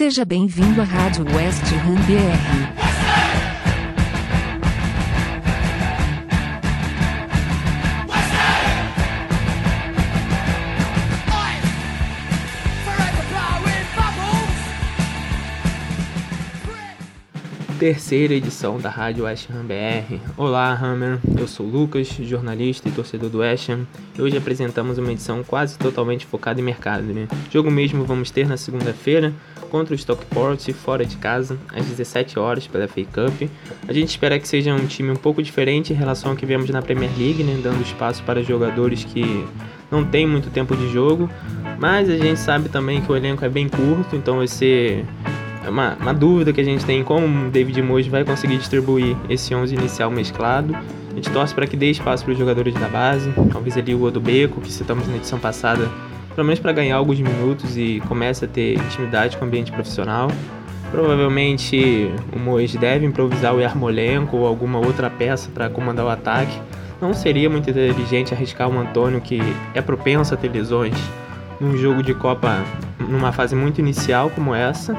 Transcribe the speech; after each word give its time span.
Seja 0.00 0.24
bem-vindo 0.24 0.80
à 0.80 0.84
Rádio 0.84 1.26
West 1.26 1.62
Ham 1.74 2.79
terceira 17.80 18.34
edição 18.34 18.78
da 18.78 18.90
Rádio 18.90 19.24
West 19.24 19.48
Ham 19.50 19.64
BR. 19.64 20.16
Olá, 20.36 20.70
Hammer. 20.70 21.18
Eu 21.38 21.48
sou 21.48 21.64
Lucas, 21.64 22.08
jornalista 22.08 22.90
e 22.90 22.92
torcedor 22.92 23.30
do 23.30 23.38
West 23.38 23.70
Ham. 23.70 23.86
E 24.18 24.20
hoje 24.20 24.36
apresentamos 24.36 24.98
uma 24.98 25.10
edição 25.10 25.42
quase 25.42 25.78
totalmente 25.78 26.26
focada 26.26 26.60
em 26.60 26.62
mercado. 26.62 27.04
Né? 27.04 27.26
Jogo 27.50 27.70
mesmo 27.70 28.04
vamos 28.04 28.30
ter 28.30 28.46
na 28.46 28.58
segunda-feira 28.58 29.32
contra 29.70 29.94
o 29.94 29.96
Stockport 29.96 30.70
fora 30.74 31.06
de 31.06 31.16
casa 31.16 31.58
às 31.74 31.86
17 31.86 32.38
horas 32.38 32.66
pela 32.66 32.86
FA 32.86 33.02
Cup. 33.02 33.48
A 33.88 33.92
gente 33.94 34.10
espera 34.10 34.38
que 34.38 34.46
seja 34.46 34.74
um 34.74 34.84
time 34.84 35.10
um 35.10 35.16
pouco 35.16 35.42
diferente 35.42 35.90
em 35.90 35.96
relação 35.96 36.32
ao 36.32 36.36
que 36.36 36.44
vemos 36.44 36.68
na 36.68 36.82
Premier 36.82 37.10
League, 37.16 37.42
né? 37.42 37.58
dando 37.62 37.80
espaço 37.80 38.22
para 38.24 38.42
jogadores 38.42 39.04
que 39.04 39.46
não 39.90 40.04
têm 40.04 40.26
muito 40.26 40.50
tempo 40.50 40.76
de 40.76 40.92
jogo, 40.92 41.30
mas 41.78 42.10
a 42.10 42.18
gente 42.18 42.38
sabe 42.40 42.68
também 42.68 43.00
que 43.00 43.10
o 43.10 43.16
elenco 43.16 43.42
é 43.42 43.48
bem 43.48 43.70
curto, 43.70 44.14
então 44.14 44.36
vai 44.36 44.46
ser 44.46 45.06
uma, 45.68 45.96
uma 46.00 46.14
dúvida 46.14 46.52
que 46.52 46.60
a 46.60 46.64
gente 46.64 46.84
tem 46.84 47.04
como 47.04 47.48
o 47.48 47.50
David 47.50 47.82
Moyes 47.82 48.06
vai 48.06 48.24
conseguir 48.24 48.56
distribuir 48.56 49.16
esse 49.28 49.54
11 49.54 49.74
inicial 49.74 50.10
mesclado. 50.10 50.74
A 50.74 51.14
gente 51.14 51.30
torce 51.30 51.54
para 51.54 51.66
que 51.66 51.76
dê 51.76 51.90
espaço 51.90 52.24
para 52.24 52.32
os 52.32 52.38
jogadores 52.38 52.72
da 52.74 52.88
base, 52.88 53.30
talvez 53.52 53.76
ali 53.76 53.94
o 53.94 54.02
Odobeco, 54.02 54.60
que 54.60 54.72
citamos 54.72 55.06
na 55.08 55.16
edição 55.16 55.38
passada, 55.38 55.88
pelo 56.34 56.46
menos 56.46 56.60
para 56.60 56.72
ganhar 56.72 56.96
alguns 56.96 57.20
minutos 57.20 57.76
e 57.76 58.00
comece 58.08 58.44
a 58.44 58.48
ter 58.48 58.74
intimidade 58.78 59.36
com 59.36 59.44
o 59.44 59.48
ambiente 59.48 59.72
profissional. 59.72 60.30
Provavelmente 60.90 62.10
o 62.34 62.38
Moyes 62.38 62.74
deve 62.74 63.06
improvisar 63.06 63.54
o 63.54 63.60
Yarmolenko 63.60 64.36
ou 64.36 64.46
alguma 64.46 64.78
outra 64.78 65.10
peça 65.10 65.50
para 65.52 65.68
comandar 65.68 66.06
o 66.06 66.08
ataque. 66.08 66.56
Não 67.00 67.12
seria 67.14 67.48
muito 67.48 67.70
inteligente 67.70 68.34
arriscar 68.34 68.68
o 68.68 68.78
Antônio, 68.78 69.20
que 69.20 69.40
é 69.74 69.80
propenso 69.80 70.34
a 70.34 70.36
ter 70.36 70.50
lesões, 70.50 70.94
num 71.60 71.76
jogo 71.76 72.02
de 72.02 72.14
Copa 72.14 72.64
numa 72.98 73.32
fase 73.32 73.54
muito 73.54 73.78
inicial 73.80 74.30
como 74.30 74.54
essa. 74.54 74.96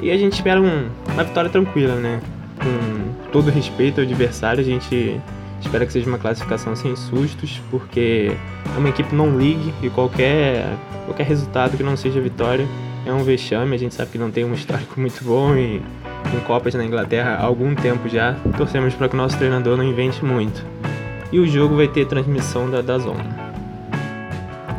E 0.00 0.10
a 0.10 0.16
gente 0.16 0.34
espera 0.34 0.60
um, 0.60 0.88
uma 1.12 1.24
vitória 1.24 1.50
tranquila, 1.50 1.94
né? 1.94 2.20
Com 2.58 3.30
todo 3.30 3.50
respeito 3.50 4.00
ao 4.00 4.06
adversário, 4.06 4.60
a 4.60 4.64
gente 4.64 5.20
espera 5.60 5.86
que 5.86 5.92
seja 5.92 6.08
uma 6.08 6.18
classificação 6.18 6.76
sem 6.76 6.94
sustos, 6.96 7.60
porque 7.70 8.32
é 8.74 8.78
uma 8.78 8.88
equipe 8.88 9.14
não 9.14 9.38
ligue 9.38 9.72
e 9.82 9.90
qualquer, 9.90 10.66
qualquer 11.06 11.26
resultado 11.26 11.76
que 11.76 11.82
não 11.82 11.96
seja 11.96 12.20
vitória 12.20 12.66
é 13.04 13.12
um 13.12 13.22
vexame. 13.22 13.74
A 13.74 13.78
gente 13.78 13.94
sabe 13.94 14.10
que 14.10 14.18
não 14.18 14.30
tem 14.30 14.44
um 14.44 14.54
histórico 14.54 14.98
muito 15.00 15.22
bom 15.24 15.54
em, 15.54 15.76
em 15.76 16.40
Copas 16.46 16.74
na 16.74 16.84
Inglaterra 16.84 17.36
há 17.40 17.44
algum 17.44 17.74
tempo 17.74 18.08
já. 18.08 18.34
Torcemos 18.56 18.94
para 18.94 19.08
que 19.08 19.14
o 19.14 19.18
nosso 19.18 19.36
treinador 19.38 19.76
não 19.76 19.84
invente 19.84 20.24
muito. 20.24 20.64
E 21.32 21.38
o 21.38 21.46
jogo 21.46 21.76
vai 21.76 21.88
ter 21.88 22.06
transmissão 22.06 22.70
da, 22.70 22.80
da 22.80 22.98
Zona. 22.98 23.45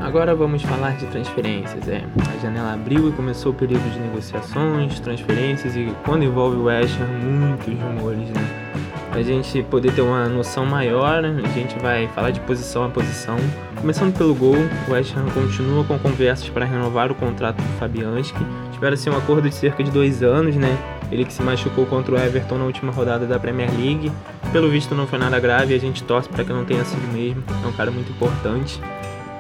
Agora 0.07 0.33
vamos 0.33 0.63
falar 0.63 0.91
de 0.91 1.05
transferências. 1.07 1.85
É, 1.85 2.01
a 2.33 2.41
janela 2.41 2.73
abriu 2.73 3.09
e 3.09 3.11
começou 3.11 3.51
o 3.51 3.55
período 3.55 3.83
de 3.91 3.99
negociações, 3.99 5.01
transferências 5.01 5.75
e 5.75 5.93
quando 6.05 6.23
envolve 6.23 6.55
o 6.55 6.63
West 6.63 6.95
Ham, 7.01 7.07
muitos 7.25 7.73
rumores, 7.73 8.29
né? 8.29 8.71
A 9.11 9.21
gente 9.21 9.61
poder 9.63 9.91
ter 9.91 10.01
uma 10.01 10.29
noção 10.29 10.65
maior, 10.65 11.25
a 11.25 11.47
gente 11.49 11.77
vai 11.79 12.07
falar 12.15 12.31
de 12.31 12.39
posição 12.39 12.85
a 12.85 12.89
posição. 12.89 13.35
Começando 13.81 14.17
pelo 14.17 14.33
gol, 14.33 14.55
o 14.87 14.91
West 14.93 15.13
Ham 15.17 15.25
continua 15.33 15.83
com 15.83 15.99
conversas 15.99 16.47
para 16.47 16.65
renovar 16.65 17.11
o 17.11 17.15
contrato 17.15 17.57
do 17.57 17.77
Fabianski. 17.77 18.39
Espera-se 18.71 19.09
um 19.09 19.17
acordo 19.17 19.49
de 19.49 19.55
cerca 19.55 19.83
de 19.83 19.91
dois 19.91 20.23
anos, 20.23 20.55
né? 20.55 20.77
Ele 21.11 21.25
que 21.25 21.33
se 21.33 21.43
machucou 21.43 21.85
contra 21.85 22.15
o 22.15 22.17
Everton 22.17 22.57
na 22.57 22.63
última 22.63 22.93
rodada 22.93 23.25
da 23.25 23.37
Premier 23.37 23.69
League. 23.77 24.09
Pelo 24.53 24.69
visto 24.69 24.95
não 24.95 25.05
foi 25.05 25.19
nada 25.19 25.37
grave, 25.37 25.73
a 25.73 25.79
gente 25.79 26.01
torce 26.03 26.29
para 26.29 26.45
que 26.45 26.53
não 26.53 26.63
tenha 26.63 26.85
sido 26.85 27.11
mesmo. 27.11 27.43
É 27.61 27.67
um 27.67 27.73
cara 27.73 27.91
muito 27.91 28.09
importante. 28.09 28.79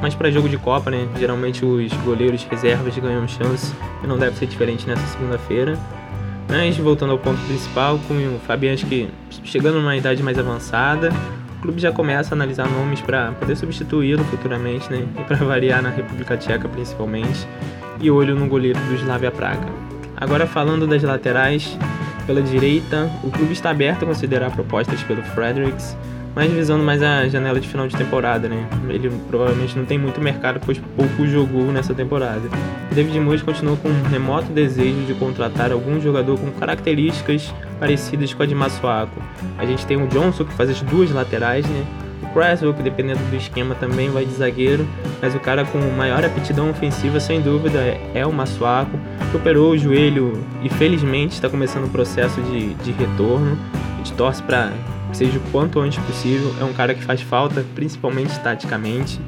Mas 0.01 0.13
para 0.13 0.29
jogo 0.29 0.47
de 0.47 0.57
Copa, 0.57 0.91
né? 0.91 1.07
Geralmente 1.17 1.65
os 1.65 1.91
goleiros 2.05 2.43
reservas 2.43 2.97
ganham 2.97 3.27
chance 3.27 3.73
e 4.03 4.07
não 4.07 4.17
deve 4.17 4.37
ser 4.37 4.45
diferente 4.45 4.87
nessa 4.87 5.05
segunda-feira. 5.07 5.77
Mas 6.49 6.77
voltando 6.77 7.11
ao 7.11 7.17
ponto 7.17 7.39
principal, 7.45 7.99
com 8.07 8.13
o 8.13 8.39
Fabianski 8.45 9.09
chegando 9.43 9.79
numa 9.79 9.97
idade 9.97 10.23
mais 10.23 10.37
avançada, 10.39 11.11
o 11.57 11.61
clube 11.61 11.81
já 11.81 11.91
começa 11.91 12.33
a 12.33 12.35
analisar 12.35 12.69
nomes 12.69 13.01
para 13.01 13.31
poder 13.33 13.55
substituí-lo 13.55 14.23
futuramente, 14.25 14.89
né? 14.91 15.05
E 15.19 15.23
para 15.23 15.37
variar 15.37 15.81
na 15.81 15.89
República 15.89 16.37
Tcheca 16.37 16.69
principalmente, 16.69 17.47
e 17.99 18.09
olho 18.11 18.35
no 18.35 18.47
goleiro 18.47 18.79
do 18.79 18.95
Slavia 18.95 19.31
Praga. 19.31 19.67
Agora 20.15 20.47
falando 20.47 20.87
das 20.87 21.03
laterais, 21.03 21.77
pela 22.25 22.41
direita, 22.41 23.09
o 23.23 23.31
clube 23.31 23.53
está 23.53 23.71
aberto 23.71 24.03
a 24.03 24.05
considerar 24.05 24.51
propostas 24.51 25.01
pelo 25.03 25.23
Fredericks, 25.23 25.97
mas 26.37 26.53
visando 26.53 26.83
mais 26.83 27.01
a 27.01 27.27
janela 27.27 27.59
de 27.59 27.67
final 27.67 27.87
de 27.87 27.97
temporada, 27.97 28.47
né? 28.47 28.69
Ele 28.89 29.11
provavelmente 29.27 29.75
não 29.75 29.85
tem 29.85 29.97
muito 29.97 30.21
mercado, 30.21 30.61
pois 30.63 30.79
pouco 30.95 31.25
jogou 31.25 31.71
nessa 31.71 31.95
temporada. 31.95 32.43
David 32.91 33.19
Moyes 33.19 33.41
continua 33.41 33.75
com 33.77 33.89
um 33.89 34.03
remoto 34.03 34.51
desejo 34.51 35.03
de 35.07 35.15
contratar 35.15 35.71
algum 35.71 35.99
jogador 35.99 36.37
com 36.37 36.51
características 36.51 37.51
parecidas 37.79 38.35
com 38.35 38.43
a 38.43 38.45
de 38.45 38.53
Massuaco. 38.53 39.19
A 39.57 39.65
gente 39.65 39.83
tem 39.87 39.97
o 39.97 40.05
Johnson, 40.05 40.45
que 40.45 40.53
faz 40.53 40.69
as 40.69 40.79
duas 40.83 41.09
laterais, 41.09 41.65
né? 41.65 41.83
O 42.21 42.27
Creswell, 42.27 42.71
que 42.75 42.83
dependendo 42.83 43.19
do 43.31 43.35
esquema 43.35 43.73
também 43.73 44.11
vai 44.11 44.23
de 44.23 44.33
zagueiro, 44.33 44.87
mas 45.19 45.33
o 45.33 45.39
cara 45.39 45.65
com 45.65 45.79
maior 45.97 46.23
aptidão 46.23 46.69
ofensiva, 46.69 47.19
sem 47.19 47.41
dúvida, 47.41 47.79
é 48.13 48.23
o 48.27 48.31
Massuaco, 48.31 48.95
que 49.31 49.37
operou 49.37 49.71
o 49.71 49.77
joelho 49.77 50.33
e 50.61 50.69
felizmente 50.69 51.33
está 51.33 51.49
começando 51.49 51.85
o 51.85 51.89
processo 51.89 52.39
de, 52.43 52.75
de 52.75 52.91
retorno. 52.91 53.57
A 53.73 53.97
gente 53.97 54.13
torce 54.13 54.43
para 54.43 54.71
seja 55.13 55.37
o 55.37 55.41
quanto 55.51 55.79
antes 55.79 56.03
possível. 56.03 56.53
É 56.59 56.63
um 56.63 56.73
cara 56.73 56.93
que 56.93 57.03
faz 57.03 57.21
falta, 57.21 57.65
principalmente 57.75 58.39
taticamente. 58.39 59.19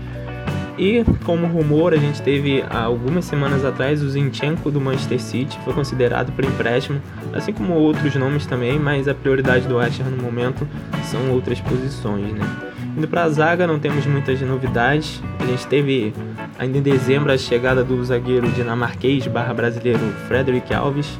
E 0.78 1.03
como 1.25 1.45
rumor, 1.45 1.94
a 1.94 1.97
gente 1.97 2.22
teve 2.22 2.63
há 2.69 2.84
algumas 2.84 3.25
semanas 3.25 3.66
atrás 3.66 4.01
o 4.01 4.09
Zinchenko 4.09 4.72
do 4.72 4.79
Manchester 4.79 5.19
City, 5.19 5.59
foi 5.66 5.73
considerado 5.73 6.31
para 6.31 6.47
empréstimo, 6.47 7.01
assim 7.34 7.51
como 7.51 7.73
outros 7.73 8.16
nomes 8.16 8.45
também, 8.45 8.79
mas 8.79 9.06
a 9.06 9.13
prioridade 9.13 9.68
do 9.68 9.78
Asher 9.78 10.06
no 10.06 10.23
momento 10.23 10.66
são 11.03 11.31
outras 11.31 11.59
posições, 11.59 12.31
né? 12.31 12.47
Indo 12.97 13.09
para 13.09 13.23
a 13.23 13.29
zaga, 13.29 13.68
não 13.68 13.78
temos 13.78 14.06
muitas 14.06 14.39
novidades. 14.41 15.22
A 15.39 15.45
gente 15.45 15.68
teve 15.68 16.13
ainda 16.57 16.78
em 16.78 16.81
dezembro 16.81 17.31
a 17.31 17.38
chegada 17.38 17.84
do 17.84 18.03
zagueiro 18.03 18.50
dinamarquês 18.50 19.28
barra 19.28 19.53
brasileiro 19.53 20.00
Frederick 20.28 20.73
Alves, 20.73 21.19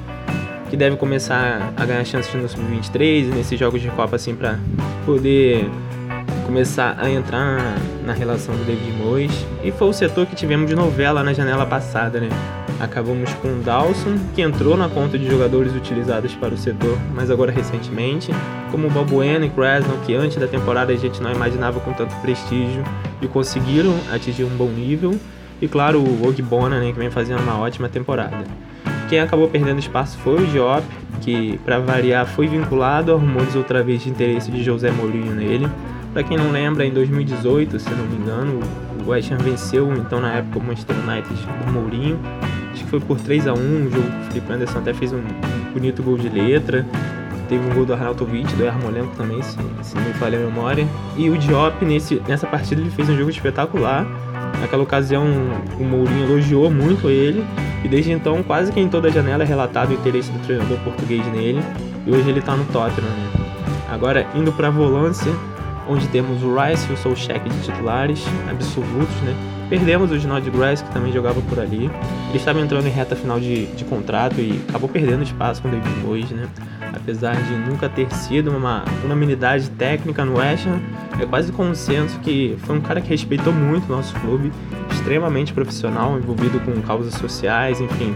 que 0.70 0.78
deve 0.78 0.96
começar 0.96 1.74
a 1.76 1.86
ganhar 1.86 2.06
chances 2.06 2.34
no 2.34 2.48
sub-23 2.48 3.34
nesses 3.34 3.60
jogos 3.60 3.82
de 3.82 3.90
Copa 3.90 4.16
assim 4.16 4.36
para 4.36 4.60
poder 5.06 5.70
começar 6.46 6.96
a 7.00 7.10
entrar 7.10 7.78
na 8.06 8.14
relação 8.14 8.56
do 8.56 8.64
David 8.64 8.92
Moyes. 8.94 9.46
E 9.64 9.72
foi 9.72 9.90
o 9.90 9.94
setor 9.94 10.26
que 10.26 10.36
tivemos 10.36 10.70
de 10.70 10.76
novela 10.76 11.24
na 11.24 11.34
janela 11.34 11.66
passada, 11.66 12.20
né? 12.20 12.30
Acabamos 12.80 13.34
com 13.36 13.50
o 13.50 13.62
Dawson, 13.62 14.18
que 14.34 14.42
entrou 14.42 14.78
na 14.78 14.88
conta 14.88 15.18
de 15.18 15.30
jogadores 15.30 15.76
utilizados 15.76 16.34
para 16.34 16.54
o 16.54 16.58
setor, 16.58 16.98
mas 17.14 17.30
agora 17.30 17.52
recentemente, 17.52 18.32
como 18.72 18.88
o 18.88 18.90
Balbuena 18.90 19.46
e 19.46 19.50
Cresno, 19.50 19.98
que 20.06 20.16
antes 20.16 20.38
da 20.38 20.48
temporada 20.48 20.94
a 20.94 20.96
gente 20.96 21.22
não 21.22 21.32
imaginava 21.32 21.80
com 21.82 21.92
tanto 21.92 22.16
prestígio 22.22 22.84
e 23.22 23.28
conseguiram 23.28 23.94
atingir 24.12 24.46
um 24.46 24.56
bom 24.58 24.70
nível. 24.70 25.20
E 25.62 25.68
claro, 25.68 26.00
o 26.00 26.28
Ogbona, 26.28 26.80
né, 26.80 26.92
que 26.94 26.98
vem 26.98 27.12
fazendo 27.12 27.42
uma 27.42 27.60
ótima 27.60 27.90
temporada. 27.90 28.46
Quem 29.10 29.20
acabou 29.20 29.48
perdendo 29.48 29.80
espaço 29.80 30.20
foi 30.20 30.36
o 30.36 30.46
Diop, 30.46 30.86
que 31.22 31.60
para 31.66 31.80
variar 31.80 32.28
foi 32.28 32.48
vinculado 32.48 33.12
a 33.12 33.16
rumores 33.16 33.56
outra 33.56 33.82
vez 33.82 34.04
de 34.04 34.10
interesse 34.10 34.52
de 34.52 34.64
José 34.64 34.92
Mourinho 34.92 35.34
nele. 35.34 35.68
Para 36.14 36.22
quem 36.22 36.38
não 36.38 36.52
lembra, 36.52 36.86
em 36.86 36.92
2018, 36.92 37.80
se 37.80 37.90
não 37.90 38.06
me 38.06 38.18
engano, 38.18 38.60
o 39.04 39.10
West 39.10 39.32
Ham 39.32 39.38
venceu 39.38 39.92
então 39.94 40.20
na 40.22 40.34
época 40.34 40.60
o 40.60 40.64
Manchester 40.64 40.96
United 40.96 41.36
do 41.66 41.72
Mourinho. 41.72 42.20
Acho 42.72 42.84
que 42.84 42.90
foi 42.90 43.00
por 43.00 43.20
3 43.20 43.48
a 43.48 43.54
1 43.54 43.56
o 43.56 43.90
jogo 43.92 44.08
o 44.08 44.26
Felipe 44.28 44.54
Anderson 44.54 44.78
até 44.78 44.94
fez 44.94 45.12
um 45.12 45.22
bonito 45.74 46.04
gol 46.04 46.18
de 46.18 46.30
letra. 46.30 46.86
Teve 47.48 47.68
um 47.68 47.74
gol 47.74 47.86
do 47.86 47.94
Arnautovic, 47.94 48.54
do 48.54 48.64
Yarmolenko 48.64 49.16
também, 49.16 49.42
se, 49.42 49.58
se 49.82 49.96
não 49.96 50.04
me 50.04 50.14
falha 50.14 50.38
a 50.38 50.42
memória. 50.42 50.88
E 51.18 51.32
o 51.32 51.38
Diop, 51.38 51.84
nesse, 51.84 52.22
nessa 52.28 52.46
partida, 52.46 52.80
ele 52.80 52.92
fez 52.92 53.10
um 53.10 53.18
jogo 53.18 53.32
espetacular 53.32 54.06
Naquela 54.62 54.84
ocasião, 54.84 55.26
o 55.80 55.84
Mourinho 55.84 56.30
elogiou 56.30 56.70
muito 56.70 57.10
ele 57.10 57.44
e 57.84 57.88
desde 57.88 58.12
então, 58.12 58.44
quase 58.44 58.72
que 58.72 58.80
em 58.80 58.90
toda 58.90 59.10
janela 59.10 59.44
é 59.44 59.46
relatado 59.46 59.92
o 59.92 59.94
interesse 59.94 60.32
do 60.32 60.40
treinador 60.40 60.78
português 60.80 61.26
nele 61.28 61.62
e 62.06 62.12
hoje 62.12 62.30
ele 62.30 62.40
está 62.40 62.56
no 62.56 62.66
Tottenham. 62.66 63.10
Né? 63.10 63.30
Agora, 63.90 64.28
indo 64.36 64.52
para 64.52 64.68
a 64.68 64.72
volância, 64.72 65.32
onde 65.88 66.08
temos 66.10 66.44
o 66.44 66.56
Rice 66.56 66.88
e 66.90 66.94
o 66.94 66.98
Solskjaer 66.98 67.42
de 67.42 67.62
titulares 67.62 68.24
absolutos, 68.50 69.16
né? 69.24 69.36
Perdemos 69.70 70.12
o 70.12 70.16
Snodgrass, 70.16 70.82
que 70.82 70.92
também 70.92 71.12
jogava 71.12 71.42
por 71.42 71.60
ali. 71.60 71.86
Ele 72.30 72.38
estava 72.38 72.60
entrando 72.60 72.88
em 72.88 72.92
reta 72.92 73.16
final 73.16 73.40
de, 73.40 73.68
de 73.68 73.86
contrato 73.86 74.40
e 74.40 74.60
acabou 74.68 74.90
perdendo 74.90 75.24
espaço 75.24 75.62
com 75.62 75.68
o 75.68 75.72
David 75.72 75.96
Moyes, 76.04 76.30
né? 76.32 76.48
Apesar 76.94 77.36
de 77.36 77.54
nunca 77.54 77.88
ter 77.88 78.12
sido 78.14 78.52
uma 78.52 78.84
unanimidade 79.04 79.70
técnica 79.72 80.26
no 80.26 80.38
West 80.38 80.66
Ham, 80.66 80.80
é 81.22 81.26
quase 81.26 81.52
consenso 81.52 82.20
que 82.20 82.56
foi 82.62 82.78
um 82.78 82.82
cara 82.82 83.00
que 83.00 83.10
respeitou 83.10 83.54
muito 83.54 83.92
o 83.92 83.96
nosso 83.96 84.14
clube, 84.20 84.52
extremamente 85.00 85.54
profissional, 85.54 86.18
envolvido 86.18 86.60
com 86.60 86.80
causas 86.82 87.14
sociais, 87.14 87.80
enfim. 87.80 88.16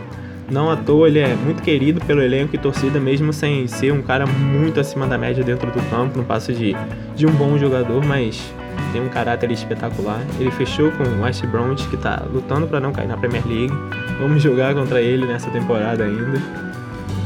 Não 0.52 0.70
à 0.70 0.76
toa 0.76 1.08
ele 1.08 1.20
é 1.20 1.34
muito 1.36 1.64
querido 1.64 2.02
pelo 2.02 2.22
elenco 2.22 2.56
e 2.56 2.60
torcida, 2.60 3.00
mesmo 3.00 3.32
sem 3.32 3.66
ser 3.68 3.94
um 3.94 4.02
cara 4.02 4.26
muito 4.26 4.80
acima 4.80 5.08
da 5.08 5.18
média 5.18 5.44
dentro 5.44 5.72
do 5.72 5.82
campo, 5.90 6.18
no 6.18 6.24
passo 6.24 6.52
de, 6.52 6.76
de 7.16 7.26
um 7.26 7.32
bom 7.32 7.58
jogador, 7.58 8.06
mas 8.06 8.54
tem 8.92 9.02
um 9.02 9.10
caráter 9.10 9.50
espetacular. 9.52 10.22
Ele 10.40 10.52
fechou 10.52 10.92
com 10.92 11.04
o 11.04 11.22
West 11.24 11.46
Bromwich, 11.46 11.88
que 11.88 11.96
está 11.96 12.24
lutando 12.32 12.68
para 12.68 12.80
não 12.80 12.92
cair 12.92 13.08
na 13.08 13.18
Premier 13.18 13.44
League. 13.48 13.74
Vamos 14.20 14.44
jogar 14.44 14.76
contra 14.76 15.02
ele 15.02 15.26
nessa 15.26 15.50
temporada 15.50 16.04
ainda. 16.04 16.40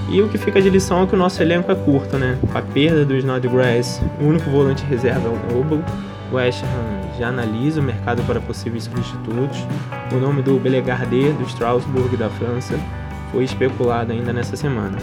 E 0.10 0.22
o 0.22 0.30
que 0.30 0.38
fica 0.38 0.62
de 0.62 0.70
lição 0.70 1.04
é 1.04 1.08
que 1.08 1.16
o 1.16 1.18
nosso 1.18 1.42
elenco 1.42 1.70
é 1.70 1.76
curto, 1.76 2.18
né? 2.18 2.38
Com 2.50 2.58
a 2.58 2.62
perda 2.62 3.04
do 3.04 3.16
Snodgrass, 3.18 4.02
o 4.22 4.26
único 4.26 4.50
volante 4.50 4.86
reserva 4.86 5.28
é 5.28 5.32
o 5.32 5.54
Noble. 5.54 5.84
O 6.32 6.36
West 6.36 6.64
Ham 6.64 7.18
já 7.18 7.30
analisa 7.30 7.80
o 7.80 7.84
mercado 7.84 8.22
para 8.24 8.40
possíveis 8.40 8.84
substitutos. 8.84 9.58
O 10.12 10.16
nome 10.16 10.42
do 10.42 10.60
Belegardé, 10.60 11.32
do 11.32 11.44
Strasbourg 11.44 12.16
da 12.18 12.30
França, 12.30 12.80
foi 13.32 13.44
especulado 13.44 14.12
ainda 14.12 14.34
nessa 14.34 14.56
semana. 14.56 14.98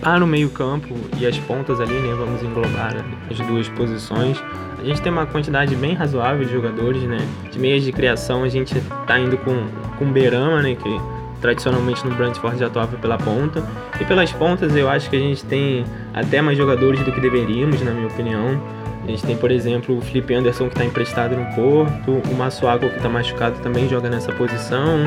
Ah, 0.00 0.18
no 0.18 0.26
meio-campo 0.26 0.94
e 1.18 1.26
as 1.26 1.36
pontas 1.38 1.80
ali, 1.80 1.92
né? 1.92 2.14
Vamos 2.16 2.42
englobar 2.42 3.04
as 3.30 3.38
duas 3.46 3.68
posições. 3.68 4.42
A 4.78 4.84
gente 4.84 5.02
tem 5.02 5.10
uma 5.10 5.26
quantidade 5.26 5.74
bem 5.74 5.94
razoável 5.94 6.44
de 6.44 6.52
jogadores, 6.52 7.02
né? 7.02 7.18
De 7.50 7.58
meias 7.58 7.82
de 7.82 7.90
criação, 7.90 8.44
a 8.44 8.48
gente 8.48 8.80
tá 9.06 9.18
indo 9.18 9.36
com, 9.38 9.66
com 9.98 10.12
Berama, 10.12 10.62
né? 10.62 10.76
Que 10.76 11.00
tradicionalmente 11.40 12.06
no 12.06 12.14
Brentford 12.14 12.58
já 12.58 12.66
atuava 12.66 12.96
pela 12.96 13.18
ponta. 13.18 13.62
E 14.00 14.04
pelas 14.04 14.32
pontas 14.32 14.74
eu 14.76 14.88
acho 14.88 15.10
que 15.10 15.16
a 15.16 15.20
gente 15.20 15.44
tem 15.44 15.84
até 16.14 16.40
mais 16.40 16.56
jogadores 16.56 17.00
do 17.00 17.10
que 17.10 17.20
deveríamos, 17.20 17.82
na 17.82 17.90
minha 17.90 18.06
opinião. 18.06 18.60
A 19.08 19.10
gente 19.10 19.24
tem, 19.24 19.36
por 19.38 19.50
exemplo, 19.50 19.96
o 19.96 20.02
Felipe 20.02 20.34
Anderson 20.34 20.66
que 20.68 20.74
está 20.74 20.84
emprestado 20.84 21.34
no 21.34 21.46
Porto, 21.54 22.20
o 22.30 22.34
Massuaco 22.34 22.90
que 22.90 22.96
está 22.96 23.08
machucado 23.08 23.58
também 23.60 23.88
joga 23.88 24.10
nessa 24.10 24.30
posição, 24.32 24.98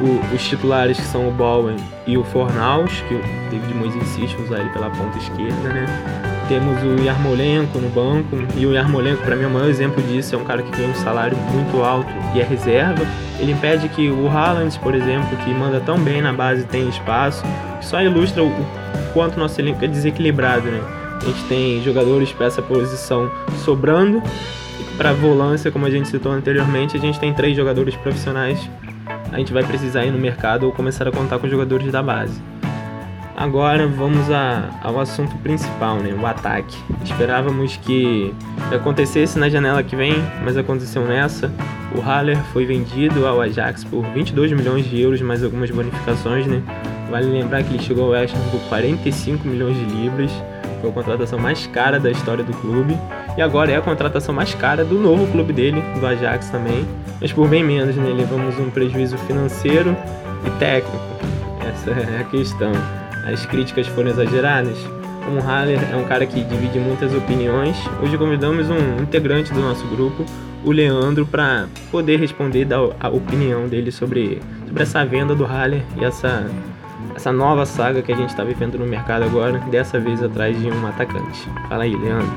o, 0.00 0.34
os 0.34 0.42
titulares 0.42 0.96
que 0.96 1.04
são 1.04 1.28
o 1.28 1.30
Bowen 1.30 1.76
e 2.06 2.16
o 2.16 2.24
Fornaus, 2.24 3.02
que 3.02 3.12
o 3.12 3.20
David 3.50 3.74
Moyes 3.74 3.94
insiste 3.94 4.38
em 4.38 4.42
usar 4.42 4.60
ele 4.60 4.70
pela 4.70 4.88
ponta 4.88 5.18
esquerda, 5.18 5.68
né? 5.68 5.84
Temos 6.48 6.82
o 6.82 7.04
Yarmolenko 7.04 7.78
no 7.78 7.90
banco, 7.90 8.38
e 8.56 8.64
o 8.64 8.72
Yarmolenko, 8.72 9.22
para 9.22 9.36
mim, 9.36 9.42
é 9.42 9.46
o 9.48 9.50
maior 9.50 9.68
exemplo 9.68 10.02
disso. 10.04 10.34
É 10.34 10.38
um 10.38 10.44
cara 10.44 10.62
que 10.62 10.70
ganha 10.70 10.88
um 10.88 10.94
salário 10.94 11.36
muito 11.36 11.82
alto 11.82 12.08
e 12.34 12.40
é 12.40 12.44
reserva. 12.44 13.04
Ele 13.38 13.52
impede 13.52 13.88
que 13.90 14.08
o 14.08 14.28
Haaland, 14.28 14.78
por 14.78 14.94
exemplo, 14.94 15.36
que 15.44 15.50
manda 15.50 15.78
tão 15.80 15.98
bem 15.98 16.22
na 16.22 16.32
base, 16.32 16.64
tenha 16.64 16.88
espaço. 16.88 17.42
Só 17.82 18.00
ilustra 18.00 18.44
o 18.44 18.50
quanto 19.12 19.38
nosso 19.38 19.60
elenco 19.60 19.84
é 19.84 19.88
desequilibrado, 19.88 20.70
né? 20.70 21.05
A 21.20 21.24
gente 21.24 21.44
tem 21.48 21.82
jogadores 21.82 22.32
para 22.32 22.46
essa 22.46 22.62
posição 22.62 23.30
sobrando. 23.64 24.22
Para 24.96 25.12
volância, 25.12 25.70
como 25.70 25.84
a 25.86 25.90
gente 25.90 26.08
citou 26.08 26.32
anteriormente, 26.32 26.96
a 26.96 27.00
gente 27.00 27.20
tem 27.20 27.32
três 27.34 27.56
jogadores 27.56 27.94
profissionais. 27.96 28.58
A 29.32 29.38
gente 29.38 29.52
vai 29.52 29.64
precisar 29.64 30.04
ir 30.04 30.10
no 30.10 30.18
mercado 30.18 30.64
ou 30.64 30.72
começar 30.72 31.06
a 31.06 31.12
contar 31.12 31.38
com 31.38 31.48
jogadores 31.48 31.92
da 31.92 32.02
base. 32.02 32.40
Agora 33.36 33.86
vamos 33.86 34.30
a, 34.30 34.70
ao 34.82 34.98
assunto 34.98 35.36
principal, 35.38 35.98
né? 35.98 36.16
O 36.18 36.24
ataque. 36.26 36.74
Esperávamos 37.04 37.76
que 37.76 38.34
acontecesse 38.74 39.38
na 39.38 39.50
janela 39.50 39.82
que 39.82 39.94
vem, 39.94 40.14
mas 40.42 40.56
aconteceu 40.56 41.04
nessa. 41.04 41.52
O 41.94 42.00
Haller 42.00 42.38
foi 42.52 42.64
vendido 42.64 43.26
ao 43.26 43.42
Ajax 43.42 43.84
por 43.84 44.02
22 44.06 44.52
milhões 44.52 44.88
de 44.88 45.02
euros, 45.02 45.20
mais 45.20 45.44
algumas 45.44 45.70
bonificações, 45.70 46.46
né? 46.46 46.62
Vale 47.10 47.26
lembrar 47.26 47.62
que 47.62 47.74
ele 47.74 47.82
chegou 47.82 48.04
ao 48.04 48.10
West 48.12 48.34
Ham 48.34 48.50
por 48.50 48.60
45 48.68 49.46
milhões 49.46 49.76
de 49.76 49.84
libras. 49.84 50.30
Foi 50.86 50.90
a 50.90 50.94
contratação 50.94 51.38
mais 51.38 51.66
cara 51.66 51.98
da 51.98 52.10
história 52.10 52.44
do 52.44 52.52
clube. 52.58 52.96
E 53.36 53.42
agora 53.42 53.72
é 53.72 53.76
a 53.76 53.82
contratação 53.82 54.34
mais 54.34 54.54
cara 54.54 54.84
do 54.84 54.98
novo 54.98 55.26
clube 55.32 55.52
dele, 55.52 55.82
do 55.98 56.06
Ajax 56.06 56.50
também. 56.50 56.86
Mas 57.20 57.32
por 57.32 57.48
bem 57.48 57.64
menos, 57.64 57.96
né? 57.96 58.10
Levamos 58.10 58.58
um 58.58 58.70
prejuízo 58.70 59.18
financeiro 59.18 59.96
e 60.46 60.50
técnico. 60.58 60.96
Essa 61.66 61.90
é 61.90 62.20
a 62.20 62.24
questão 62.24 62.72
as 63.26 63.44
críticas 63.44 63.88
foram 63.88 64.10
exageradas. 64.10 64.78
Como 65.24 65.40
Haller 65.40 65.80
é 65.92 65.96
um 65.96 66.04
cara 66.04 66.24
que 66.24 66.44
divide 66.44 66.78
muitas 66.78 67.12
opiniões, 67.12 67.76
hoje 68.00 68.16
convidamos 68.16 68.70
um 68.70 69.02
integrante 69.02 69.52
do 69.52 69.60
nosso 69.60 69.84
grupo, 69.88 70.24
o 70.64 70.70
Leandro, 70.70 71.26
para 71.26 71.66
poder 71.90 72.20
responder 72.20 72.64
da 72.64 72.76
a 73.00 73.08
opinião 73.08 73.66
dele 73.66 73.90
sobre, 73.90 74.40
sobre 74.68 74.82
essa 74.84 75.04
venda 75.04 75.34
do 75.34 75.44
Haller 75.44 75.82
e 76.00 76.04
essa, 76.04 76.48
essa 77.16 77.32
nova 77.32 77.66
saga 77.66 78.02
que 78.02 78.12
a 78.12 78.16
gente 78.16 78.30
está 78.30 78.44
vivendo 78.44 78.78
no 78.78 78.86
mercado 78.86 79.24
agora, 79.24 79.58
dessa 79.70 79.98
vez 79.98 80.22
atrás 80.22 80.56
de 80.58 80.70
um 80.70 80.86
atacante. 80.86 81.50
Fala 81.68 81.84
aí, 81.84 81.96
Leandro. 81.96 82.30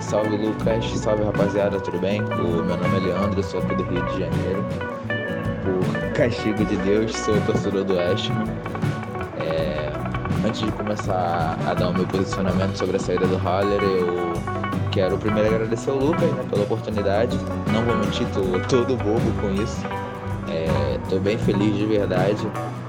Salve 0.00 0.36
Lucas, 0.36 0.84
salve 0.98 1.24
rapaziada, 1.24 1.78
tudo 1.80 1.98
bem? 1.98 2.22
O 2.22 2.62
meu 2.62 2.76
nome 2.76 2.96
é 2.96 3.00
Leandro, 3.00 3.42
sou 3.42 3.60
aqui 3.60 3.74
do 3.74 3.82
Rio 3.84 4.04
de 4.06 4.12
Janeiro. 4.12 4.64
Por 5.62 6.12
castigo 6.12 6.64
de 6.64 6.76
Deus, 6.76 7.12
sou 7.12 7.38
torcedor 7.42 7.84
do 7.84 7.94
West 7.94 8.30
antes 10.46 10.60
de 10.60 10.72
começar 10.72 11.58
a 11.66 11.74
dar 11.74 11.88
o 11.88 11.94
meu 11.94 12.06
posicionamento 12.06 12.76
sobre 12.76 12.96
a 12.96 13.00
saída 13.00 13.26
do 13.26 13.36
Haller, 13.36 13.82
eu 13.82 14.32
quero 14.92 15.16
primeiro 15.18 15.54
agradecer 15.54 15.90
ao 15.90 15.96
Lucas 15.96 16.30
né, 16.32 16.44
pela 16.48 16.62
oportunidade. 16.62 17.36
Não 17.72 17.82
vou 17.82 17.96
mentir, 17.96 18.26
tô 18.28 18.42
todo 18.68 18.96
bobo 18.96 19.32
com 19.40 19.50
isso. 19.62 19.80
Tô 21.08 21.18
bem 21.18 21.38
feliz 21.38 21.76
de 21.76 21.86
verdade. 21.86 22.46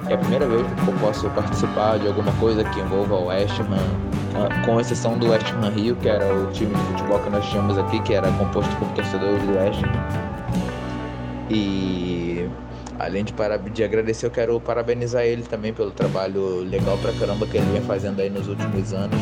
É 0.07 0.13
a 0.13 0.17
primeira 0.17 0.47
vez 0.47 0.61
que 0.61 0.87
eu 0.87 0.93
posso 0.99 1.29
participar 1.31 1.99
de 1.99 2.07
alguma 2.07 2.31
coisa 2.33 2.63
que 2.63 2.79
envolva 2.79 3.15
o 3.15 3.25
West 3.27 3.59
Ham, 3.59 4.63
com 4.65 4.79
exceção 4.79 5.17
do 5.17 5.29
West 5.29 5.51
Ham 5.51 5.69
Rio, 5.69 5.95
que 5.95 6.07
era 6.07 6.33
o 6.33 6.51
time 6.51 6.73
de 6.73 6.81
futebol 6.81 7.19
que 7.19 7.29
nós 7.29 7.45
tínhamos 7.49 7.77
aqui, 7.77 7.99
que 8.01 8.13
era 8.13 8.31
composto 8.33 8.73
por 8.77 8.87
torcedores 8.89 9.41
do 9.43 9.55
West 9.55 9.83
Ham. 9.83 11.49
E 11.49 12.49
Além 12.97 13.25
de, 13.25 13.33
para, 13.33 13.57
de 13.57 13.83
agradecer, 13.83 14.25
eu 14.25 14.31
quero 14.31 14.59
parabenizar 14.59 15.23
ele 15.23 15.43
também 15.43 15.73
pelo 15.73 15.91
trabalho 15.91 16.59
legal 16.61 16.97
pra 16.97 17.11
caramba 17.13 17.45
que 17.45 17.57
ele 17.57 17.65
vem 17.71 17.81
fazendo 17.81 18.21
aí 18.21 18.29
nos 18.29 18.47
últimos 18.47 18.93
anos. 18.93 19.19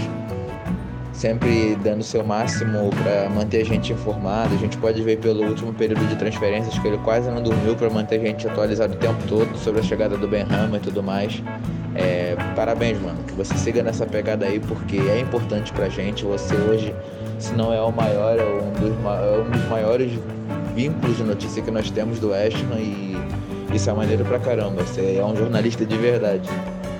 Sempre 1.13 1.75
dando 1.75 2.03
seu 2.03 2.23
máximo 2.23 2.89
para 3.03 3.29
manter 3.29 3.61
a 3.61 3.65
gente 3.65 3.93
informado. 3.93 4.53
A 4.55 4.57
gente 4.57 4.77
pode 4.77 5.01
ver 5.01 5.19
pelo 5.19 5.45
último 5.45 5.71
período 5.71 6.05
de 6.07 6.15
transferências 6.15 6.77
que 6.79 6.87
ele 6.87 6.97
quase 6.97 7.29
não 7.29 7.41
dormiu 7.41 7.75
para 7.75 7.89
manter 7.89 8.19
a 8.19 8.19
gente 8.19 8.47
atualizado 8.47 8.93
o 8.93 8.97
tempo 8.97 9.21
todo 9.27 9.55
sobre 9.57 9.79
a 9.79 9.83
chegada 9.83 10.17
do 10.17 10.27
Benhama 10.27 10.77
e 10.77 10.79
tudo 10.79 11.03
mais. 11.03 11.41
É, 11.95 12.35
parabéns, 12.55 12.99
mano. 12.99 13.17
Que 13.27 13.33
você 13.33 13.55
siga 13.55 13.83
nessa 13.83 14.05
pegada 14.05 14.45
aí 14.47 14.59
porque 14.59 14.97
é 14.97 15.19
importante 15.19 15.71
pra 15.71 15.87
gente. 15.87 16.25
Você 16.25 16.55
hoje, 16.55 16.93
se 17.37 17.53
não 17.53 17.71
é 17.71 17.79
o 17.79 17.91
maior, 17.91 18.39
é 18.39 18.43
um 18.43 18.71
dos, 18.71 18.91
é 19.05 19.39
um 19.39 19.51
dos 19.51 19.69
maiores 19.69 20.11
vínculos 20.75 21.17
de 21.17 21.23
notícia 21.23 21.61
que 21.61 21.69
nós 21.69 21.91
temos 21.91 22.19
do 22.19 22.31
West 22.31 22.57
e 22.79 23.15
isso 23.73 23.89
é 23.89 23.93
maneiro 23.93 24.25
pra 24.25 24.39
caramba. 24.39 24.83
Você 24.83 25.17
é 25.19 25.23
um 25.23 25.35
jornalista 25.35 25.85
de 25.85 25.97
verdade. 25.97 26.49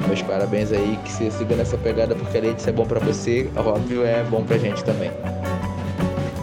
Meus 0.08 0.22
parabéns 0.22 0.72
aí, 0.72 1.00
que 1.04 1.12
você 1.12 1.32
siga 1.32 1.56
nessa 1.56 1.78
pegada, 1.78 2.14
porque 2.14 2.38
além 2.38 2.54
de 2.54 2.62
ser 2.62 2.74
bom 2.74 2.86
pra 2.86 3.00
você, 3.00 3.50
óbvio, 3.56 4.06
é 4.06 4.24
bom 4.24 4.44
pra 4.44 4.58
gente 4.58 4.84
também. 4.84 5.12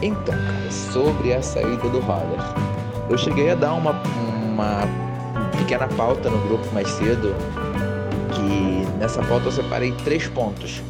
Então, 0.02 0.34
cara, 0.34 0.70
sobre 0.70 1.34
a 1.34 1.42
saída 1.42 1.88
do 1.88 2.00
Haller. 2.00 2.40
Eu 3.08 3.18
cheguei 3.18 3.50
a 3.50 3.54
dar 3.54 3.74
uma, 3.74 3.92
uma 3.92 4.82
pequena 5.58 5.86
pauta 5.88 6.30
no 6.30 6.38
grupo 6.48 6.66
mais 6.72 6.88
cedo, 6.88 7.34
que 8.34 8.98
nessa 8.98 9.22
pauta 9.22 9.46
eu 9.46 9.52
separei 9.52 9.92
três 10.04 10.26
pontos. 10.26 10.82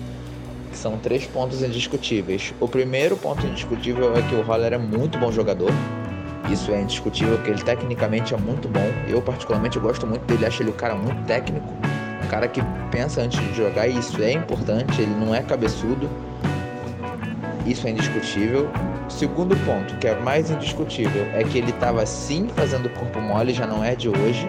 Que 0.70 0.76
são 0.76 0.96
três 0.96 1.26
pontos 1.26 1.62
indiscutíveis. 1.62 2.54
O 2.60 2.68
primeiro 2.68 3.16
ponto 3.16 3.44
indiscutível 3.44 4.16
é 4.16 4.22
que 4.22 4.34
o 4.36 4.42
Haller 4.42 4.74
é 4.74 4.78
muito 4.78 5.18
bom 5.18 5.32
jogador. 5.32 5.72
Isso 6.48 6.70
é 6.70 6.80
indiscutível, 6.80 7.38
que 7.38 7.50
ele 7.50 7.62
tecnicamente 7.62 8.32
é 8.32 8.36
muito 8.36 8.68
bom. 8.68 8.86
Eu, 9.08 9.20
particularmente, 9.20 9.78
gosto 9.78 10.06
muito 10.06 10.22
dele, 10.22 10.46
acho 10.46 10.62
ele 10.62 10.70
um 10.70 10.74
cara 10.74 10.94
muito 10.94 11.24
técnico, 11.26 11.72
cara 12.30 12.46
que 12.46 12.62
pensa 12.90 13.20
antes 13.20 13.40
de 13.40 13.54
jogar, 13.54 13.88
e 13.88 13.98
isso 13.98 14.22
é 14.22 14.32
importante, 14.32 15.02
ele 15.02 15.14
não 15.14 15.34
é 15.34 15.42
cabeçudo. 15.42 16.08
Isso 17.66 17.86
é 17.86 17.90
indiscutível. 17.90 18.70
Segundo 19.08 19.56
ponto, 19.66 19.96
que 19.96 20.06
é 20.06 20.14
mais 20.14 20.50
indiscutível, 20.50 21.26
é 21.34 21.42
que 21.42 21.58
ele 21.58 21.70
estava 21.70 22.06
sim 22.06 22.48
fazendo 22.54 22.88
corpo 22.90 23.20
mole, 23.20 23.52
já 23.52 23.66
não 23.66 23.84
é 23.84 23.94
de 23.94 24.08
hoje 24.08 24.48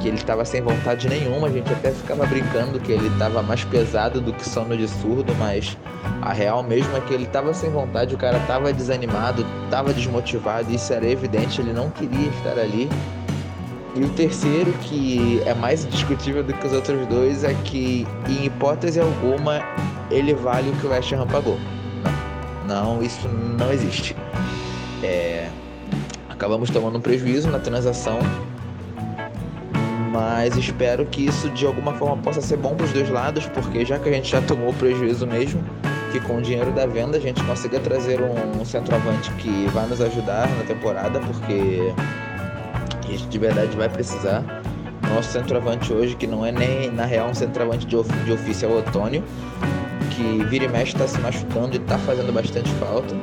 que 0.00 0.08
ele 0.08 0.16
estava 0.16 0.44
sem 0.44 0.62
vontade 0.62 1.08
nenhuma. 1.08 1.46
A 1.46 1.50
gente 1.50 1.70
até 1.72 1.90
ficava 1.90 2.26
brincando 2.26 2.80
que 2.80 2.90
ele 2.90 3.06
estava 3.08 3.42
mais 3.42 3.62
pesado 3.64 4.20
do 4.20 4.32
que 4.32 4.48
sono 4.48 4.76
de 4.76 4.88
surdo, 4.88 5.34
mas 5.38 5.76
a 6.22 6.32
real 6.32 6.62
mesmo 6.62 6.96
é 6.96 7.00
que 7.00 7.14
ele 7.14 7.24
estava 7.24 7.52
sem 7.54 7.70
vontade, 7.70 8.14
o 8.14 8.18
cara 8.18 8.38
estava 8.38 8.72
desanimado, 8.72 9.44
estava 9.64 9.92
desmotivado, 9.92 10.72
isso 10.72 10.92
era 10.92 11.06
evidente, 11.06 11.60
ele 11.60 11.72
não 11.72 11.90
queria 11.90 12.28
estar 12.28 12.58
ali. 12.58 12.88
E 13.96 14.04
o 14.04 14.08
terceiro, 14.10 14.72
que 14.82 15.42
é 15.44 15.54
mais 15.54 15.86
discutível 15.86 16.42
do 16.42 16.52
que 16.52 16.66
os 16.66 16.72
outros 16.72 17.06
dois, 17.06 17.42
é 17.42 17.54
que, 17.64 18.06
em 18.28 18.44
hipótese 18.46 19.00
alguma, 19.00 19.62
ele 20.10 20.32
vale 20.34 20.70
o 20.70 20.72
que 20.74 20.86
o 20.86 20.90
West 20.90 21.12
Ham 21.12 21.26
pagou. 21.26 21.58
Não, 22.66 22.96
não 22.96 23.02
isso 23.02 23.28
não 23.28 23.72
existe. 23.72 24.16
É, 25.02 25.48
acabamos 26.28 26.70
tomando 26.70 26.98
um 26.98 27.00
prejuízo 27.00 27.50
na 27.50 27.58
transação 27.58 28.18
mas 30.10 30.56
espero 30.56 31.06
que 31.06 31.26
isso 31.26 31.48
de 31.50 31.64
alguma 31.64 31.94
forma 31.94 32.16
possa 32.20 32.40
ser 32.40 32.56
bom 32.56 32.74
para 32.74 32.84
os 32.84 32.92
dois 32.92 33.08
lados, 33.08 33.46
porque 33.46 33.84
já 33.84 33.98
que 33.98 34.08
a 34.08 34.12
gente 34.12 34.28
já 34.28 34.42
tomou 34.42 34.72
prejuízo 34.74 35.26
mesmo, 35.26 35.62
que 36.10 36.18
com 36.20 36.38
o 36.38 36.42
dinheiro 36.42 36.72
da 36.72 36.84
venda 36.84 37.16
a 37.16 37.20
gente 37.20 37.42
consiga 37.44 37.78
trazer 37.78 38.20
um 38.20 38.64
centroavante 38.64 39.30
que 39.34 39.68
vai 39.68 39.86
nos 39.86 40.00
ajudar 40.00 40.48
na 40.58 40.64
temporada, 40.64 41.20
porque 41.20 41.94
a 43.10 43.16
gente 43.16 43.28
de 43.28 43.38
verdade 43.38 43.76
vai 43.76 43.88
precisar. 43.88 44.44
nosso 45.12 45.32
centroavante 45.32 45.92
hoje, 45.92 46.14
que 46.14 46.26
não 46.26 46.46
é 46.46 46.52
nem 46.52 46.90
na 46.90 47.04
real 47.04 47.28
um 47.28 47.34
centroavante 47.34 47.84
de, 47.84 47.96
of 47.96 48.10
de 48.24 48.32
ofício, 48.32 48.66
é 48.66 48.72
o 48.72 48.78
Otônio, 48.78 49.24
que 50.10 50.44
vira 50.44 50.66
e 50.66 50.68
mexe 50.68 50.92
está 50.92 51.08
se 51.08 51.18
machucando 51.18 51.74
e 51.74 51.78
está 51.78 51.98
fazendo 51.98 52.32
bastante 52.32 52.70
falta. 52.74 53.14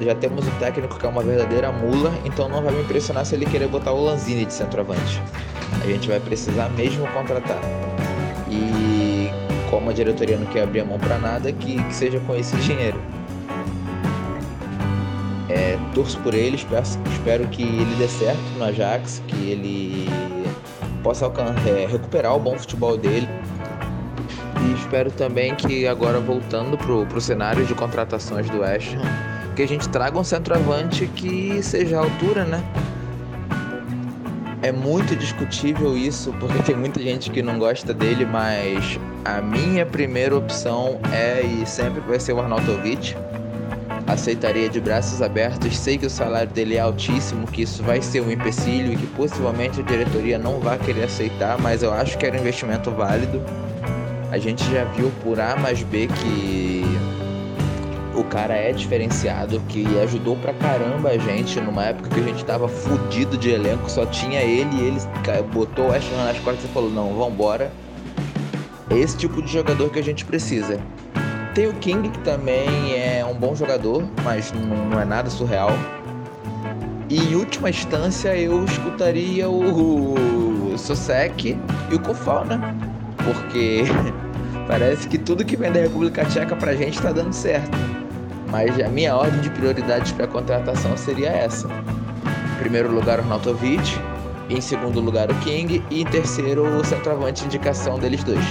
Já 0.00 0.14
temos 0.14 0.46
um 0.46 0.50
técnico 0.58 0.98
que 0.98 1.06
é 1.06 1.08
uma 1.08 1.22
verdadeira 1.22 1.70
mula, 1.72 2.12
então 2.24 2.48
não 2.48 2.62
vai 2.62 2.72
me 2.72 2.82
impressionar 2.82 3.24
se 3.24 3.34
ele 3.34 3.46
querer 3.46 3.68
botar 3.68 3.92
o 3.92 4.04
Lanzini 4.04 4.44
de 4.44 4.52
centroavante. 4.52 5.20
A 5.82 5.86
gente 5.86 6.08
vai 6.08 6.20
precisar 6.20 6.68
mesmo 6.70 7.06
contratar. 7.08 7.60
E 8.48 9.30
como 9.70 9.90
a 9.90 9.92
diretoria 9.92 10.36
não 10.36 10.46
quer 10.46 10.62
abrir 10.62 10.80
a 10.80 10.84
mão 10.84 10.98
para 10.98 11.18
nada, 11.18 11.52
que, 11.52 11.82
que 11.82 11.94
seja 11.94 12.20
com 12.20 12.34
esse 12.36 12.54
dinheiro. 12.56 13.00
É, 15.54 15.78
torço 15.94 16.18
por 16.20 16.32
ele, 16.32 16.56
espero, 16.56 16.82
espero, 17.12 17.46
que 17.48 17.62
ele 17.62 17.94
dê 17.96 18.08
certo 18.08 18.40
no 18.56 18.64
Ajax, 18.64 19.22
que 19.28 19.50
ele 19.50 20.08
possa 21.02 21.30
é, 21.66 21.86
recuperar 21.86 22.34
o 22.34 22.40
bom 22.40 22.58
futebol 22.58 22.96
dele. 22.96 23.28
E 24.62 24.72
espero 24.74 25.10
também 25.10 25.54
que 25.54 25.86
agora 25.86 26.18
voltando 26.20 26.78
pro, 26.78 27.04
pro 27.04 27.20
cenário 27.20 27.66
de 27.66 27.74
contratações 27.74 28.48
do 28.48 28.60
West 28.60 28.94
Ham, 28.94 29.54
que 29.54 29.62
a 29.62 29.68
gente 29.68 29.86
traga 29.90 30.18
um 30.18 30.24
centroavante 30.24 31.06
que 31.08 31.62
seja 31.62 31.98
a 31.98 32.00
altura, 32.00 32.44
né? 32.44 32.64
É 34.62 34.72
muito 34.72 35.14
discutível 35.14 35.98
isso, 35.98 36.32
porque 36.40 36.62
tem 36.62 36.76
muita 36.76 37.02
gente 37.02 37.30
que 37.30 37.42
não 37.42 37.58
gosta 37.58 37.92
dele, 37.92 38.24
mas 38.24 38.98
a 39.24 39.42
minha 39.42 39.84
primeira 39.84 40.34
opção 40.34 40.98
é 41.12 41.42
e 41.42 41.66
sempre 41.66 42.00
vai 42.00 42.18
ser 42.18 42.32
o 42.32 42.40
Arnautovic 42.40 43.14
aceitaria 44.06 44.68
de 44.68 44.80
braços 44.80 45.22
abertos. 45.22 45.76
Sei 45.76 45.98
que 45.98 46.06
o 46.06 46.10
salário 46.10 46.50
dele 46.50 46.76
é 46.76 46.80
altíssimo, 46.80 47.46
que 47.46 47.62
isso 47.62 47.82
vai 47.82 48.00
ser 48.02 48.20
um 48.20 48.30
empecilho 48.30 48.92
e 48.92 48.96
que 48.96 49.06
possivelmente 49.08 49.80
a 49.80 49.82
diretoria 49.82 50.38
não 50.38 50.58
vai 50.58 50.78
querer 50.78 51.04
aceitar, 51.04 51.58
mas 51.58 51.82
eu 51.82 51.92
acho 51.92 52.18
que 52.18 52.26
era 52.26 52.36
um 52.36 52.40
investimento 52.40 52.90
válido. 52.90 53.42
A 54.30 54.38
gente 54.38 54.64
já 54.70 54.84
viu 54.84 55.12
por 55.22 55.38
A 55.38 55.56
mais 55.56 55.82
B 55.82 56.08
que 56.08 56.84
o 58.14 58.24
cara 58.24 58.54
é 58.54 58.72
diferenciado, 58.72 59.60
que 59.68 59.86
ajudou 60.00 60.36
pra 60.36 60.52
caramba 60.54 61.10
a 61.10 61.18
gente 61.18 61.60
numa 61.60 61.84
época 61.84 62.10
que 62.10 62.20
a 62.20 62.22
gente 62.22 62.44
tava 62.44 62.68
fudido 62.68 63.36
de 63.36 63.50
elenco, 63.50 63.90
só 63.90 64.06
tinha 64.06 64.40
ele 64.40 64.74
e 64.76 64.80
ele 64.86 65.42
botou 65.52 65.88
o 65.88 65.92
Ashton 65.92 66.16
nas 66.16 66.38
costas 66.38 66.64
e 66.64 66.68
falou: 66.68 66.90
Não, 66.90 67.14
vambora. 67.14 67.70
É 68.90 68.98
esse 68.98 69.16
tipo 69.16 69.40
de 69.40 69.50
jogador 69.50 69.90
que 69.90 69.98
a 69.98 70.02
gente 70.02 70.24
precisa. 70.24 70.78
Tem 71.54 71.66
o 71.66 71.72
King, 71.74 72.08
que 72.08 72.18
também 72.20 72.92
é 72.92 73.11
um 73.32 73.38
bom 73.38 73.54
jogador, 73.54 74.04
mas 74.22 74.52
não 74.52 75.00
é 75.00 75.04
nada 75.04 75.30
surreal. 75.30 75.70
E 77.08 77.18
em 77.18 77.34
última 77.34 77.70
instância 77.70 78.36
eu 78.36 78.64
escutaria 78.64 79.48
o, 79.48 80.74
Sosek 80.78 81.58
e 81.90 81.94
o 81.94 81.98
Kofal, 82.00 82.44
né? 82.44 82.58
Porque 83.24 83.82
parece 84.66 85.08
que 85.08 85.18
tudo 85.18 85.44
que 85.44 85.56
vem 85.56 85.70
da 85.70 85.80
República 85.80 86.24
Tcheca 86.24 86.56
pra 86.56 86.74
gente 86.74 87.00
tá 87.00 87.12
dando 87.12 87.32
certo. 87.32 87.76
Mas 88.50 88.78
a 88.80 88.88
minha 88.88 89.14
ordem 89.16 89.40
de 89.40 89.50
prioridades 89.50 90.12
para 90.12 90.26
contratação 90.26 90.96
seria 90.96 91.30
essa. 91.30 91.68
Em 91.68 92.58
primeiro 92.58 92.92
lugar 92.92 93.20
o 93.20 93.24
Nautovic, 93.24 93.98
em 94.48 94.60
segundo 94.60 95.00
lugar 95.00 95.30
o 95.30 95.34
King 95.36 95.82
e 95.90 96.02
em 96.02 96.06
terceiro 96.06 96.64
o 96.64 96.84
centroavante 96.84 97.44
indicação 97.44 97.98
deles 97.98 98.22
dois. 98.24 98.44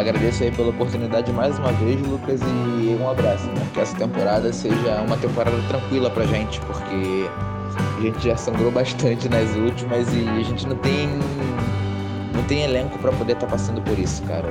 Agradeço 0.00 0.42
aí 0.42 0.50
pela 0.50 0.70
oportunidade 0.70 1.30
mais 1.30 1.58
uma 1.58 1.72
vez, 1.72 2.00
Lucas, 2.00 2.40
e 2.40 2.96
um 2.98 3.10
abraço. 3.10 3.46
Né? 3.48 3.66
Que 3.74 3.80
essa 3.80 3.94
temporada 3.94 4.50
seja 4.50 4.98
uma 5.06 5.18
temporada 5.18 5.58
tranquila 5.68 6.08
pra 6.08 6.24
gente, 6.24 6.58
porque 6.60 7.28
a 7.98 8.00
gente 8.00 8.26
já 8.26 8.34
sangrou 8.34 8.70
bastante 8.70 9.28
nas 9.28 9.54
últimas 9.56 10.08
e 10.14 10.26
a 10.26 10.42
gente 10.42 10.66
não 10.66 10.76
tem 10.76 11.06
não 12.34 12.42
tem 12.44 12.62
elenco 12.62 12.98
para 12.98 13.12
poder 13.12 13.34
estar 13.34 13.44
tá 13.44 13.52
passando 13.52 13.82
por 13.82 13.98
isso, 13.98 14.22
cara. 14.22 14.48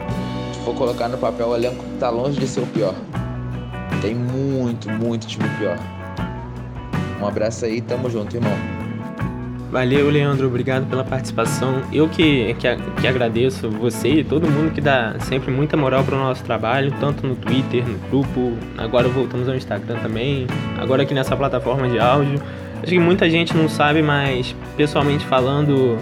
Se 0.53 0.60
for 0.60 0.75
colocar 0.75 1.08
no 1.08 1.18
papel, 1.18 1.48
o 1.48 1.56
elenco 1.56 1.84
tá 2.00 2.12
longe 2.12 2.39
de 2.39 2.48
ser 2.48 2.60
o 2.60 2.68
pior. 2.68 2.94
Tem 4.03 4.13
muito, 4.13 4.88
muito 4.88 5.25
time 5.25 5.50
pior. 5.58 5.79
Um 7.20 7.25
abraço 7.25 7.65
aí, 7.65 7.82
tamo 7.82 8.08
junto, 8.08 8.36
irmão. 8.36 8.79
Valeu, 9.72 10.10
Leandro. 10.10 10.48
Obrigado 10.48 10.90
pela 10.90 11.04
participação. 11.04 11.82
Eu 11.94 12.10
que, 12.10 12.56
que, 12.56 12.76
que 13.02 13.08
agradeço 13.08 13.70
você 13.70 14.10
e 14.10 14.24
todo 14.24 14.50
mundo 14.50 14.72
que 14.74 14.82
dá 14.82 15.16
sempre 15.20 15.52
muita 15.52 15.78
moral 15.78 16.04
para 16.04 16.16
o 16.16 16.20
nosso 16.20 16.44
trabalho, 16.44 16.92
tanto 17.00 17.26
no 17.26 17.36
Twitter, 17.36 17.86
no 17.88 18.00
grupo, 18.10 18.54
agora 18.78 19.08
voltamos 19.08 19.48
ao 19.48 19.56
Instagram 19.56 20.00
também, 20.00 20.48
agora 20.78 21.04
aqui 21.04 21.14
nessa 21.14 21.38
plataforma 21.38 21.88
de 21.88 22.00
áudio. 22.00 22.42
Acho 22.82 22.92
que 22.92 23.00
muita 23.00 23.30
gente 23.30 23.56
não 23.56 23.70
sabe, 23.70 24.02
mas 24.02 24.56
pessoalmente 24.76 25.24
falando, 25.26 26.00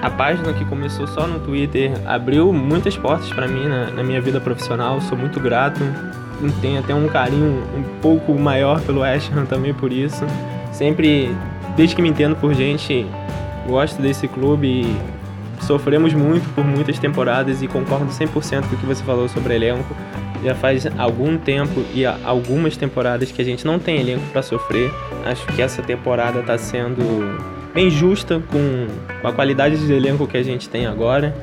a 0.00 0.10
página 0.10 0.52
que 0.52 0.64
começou 0.66 1.08
só 1.08 1.26
no 1.26 1.40
Twitter 1.40 1.90
abriu 2.04 2.52
muitas 2.52 2.96
portas 2.96 3.32
para 3.32 3.48
mim 3.48 3.66
na, 3.66 3.90
na 3.90 4.04
minha 4.04 4.20
vida 4.20 4.40
profissional. 4.40 5.00
Sou 5.00 5.18
muito 5.18 5.40
grato. 5.40 5.80
Tenho 6.60 6.78
até 6.78 6.94
um 6.94 7.08
carinho 7.08 7.64
um 7.76 7.82
pouco 8.00 8.34
maior 8.34 8.80
pelo 8.82 9.02
Ashram 9.02 9.46
também 9.46 9.74
por 9.74 9.90
isso. 9.90 10.24
Sempre 10.70 11.34
desde 11.76 11.94
que 11.94 12.02
me 12.02 12.08
entendo 12.08 12.34
por 12.36 12.54
gente, 12.54 13.06
gosto 13.66 14.00
desse 14.00 14.26
clube 14.26 14.66
e 14.66 14.96
sofremos 15.64 16.14
muito 16.14 16.48
por 16.54 16.64
muitas 16.64 16.98
temporadas 16.98 17.62
e 17.62 17.68
concordo 17.68 18.06
100% 18.06 18.68
com 18.68 18.74
o 18.74 18.78
que 18.78 18.86
você 18.86 19.02
falou 19.04 19.28
sobre 19.28 19.54
elenco. 19.54 19.94
Já 20.42 20.54
faz 20.54 20.86
algum 20.98 21.36
tempo 21.36 21.84
e 21.94 22.04
algumas 22.04 22.76
temporadas 22.76 23.32
que 23.32 23.42
a 23.42 23.44
gente 23.44 23.66
não 23.66 23.78
tem 23.78 23.98
elenco 23.98 24.24
para 24.32 24.42
sofrer. 24.42 24.90
Acho 25.24 25.46
que 25.48 25.60
essa 25.60 25.82
temporada 25.82 26.40
está 26.40 26.56
sendo 26.56 27.02
bem 27.74 27.90
justa 27.90 28.40
com, 28.50 28.86
a 29.26 29.32
qualidade 29.32 29.76
de 29.76 29.92
elenco 29.92 30.26
que 30.26 30.36
a 30.36 30.42
gente 30.42 30.68
tem 30.68 30.86
agora. 30.86 31.34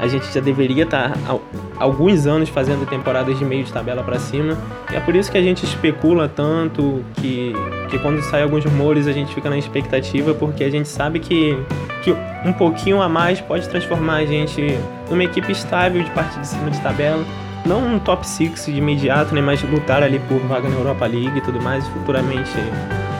A 0.00 0.06
gente 0.08 0.32
já 0.32 0.40
deveria 0.40 0.84
estar 0.84 1.10
tá 1.10 1.38
alguns 1.78 2.26
anos 2.26 2.48
fazendo 2.48 2.86
temporadas 2.86 3.38
de 3.38 3.44
meio 3.44 3.64
de 3.64 3.72
tabela 3.72 4.02
para 4.02 4.18
cima. 4.18 4.56
E 4.92 4.96
é 4.96 5.00
por 5.00 5.14
isso 5.14 5.30
que 5.30 5.38
a 5.38 5.42
gente 5.42 5.64
especula 5.64 6.28
tanto, 6.28 7.04
que, 7.14 7.52
que 7.88 7.98
quando 7.98 8.20
saem 8.22 8.44
alguns 8.44 8.64
rumores 8.64 9.06
a 9.06 9.12
gente 9.12 9.34
fica 9.34 9.48
na 9.48 9.58
expectativa, 9.58 10.34
porque 10.34 10.64
a 10.64 10.70
gente 10.70 10.88
sabe 10.88 11.18
que, 11.18 11.58
que 12.02 12.14
um 12.44 12.52
pouquinho 12.52 13.00
a 13.00 13.08
mais 13.08 13.40
pode 13.40 13.68
transformar 13.68 14.16
a 14.16 14.26
gente 14.26 14.78
numa 15.10 15.24
equipe 15.24 15.50
estável 15.50 16.02
de 16.02 16.10
parte 16.10 16.38
de 16.38 16.46
cima 16.46 16.70
de 16.70 16.80
tabela. 16.80 17.24
Não 17.64 17.84
um 17.94 17.98
top 17.98 18.26
6 18.26 18.66
de 18.66 18.76
imediato, 18.76 19.34
né, 19.34 19.40
mas 19.40 19.60
lutar 19.62 20.02
ali 20.02 20.20
por 20.20 20.38
vaga 20.40 20.68
na 20.68 20.76
Europa 20.76 21.04
League 21.06 21.36
e 21.36 21.40
tudo 21.40 21.60
mais, 21.60 21.84
e 21.84 21.90
futuramente 21.90 22.52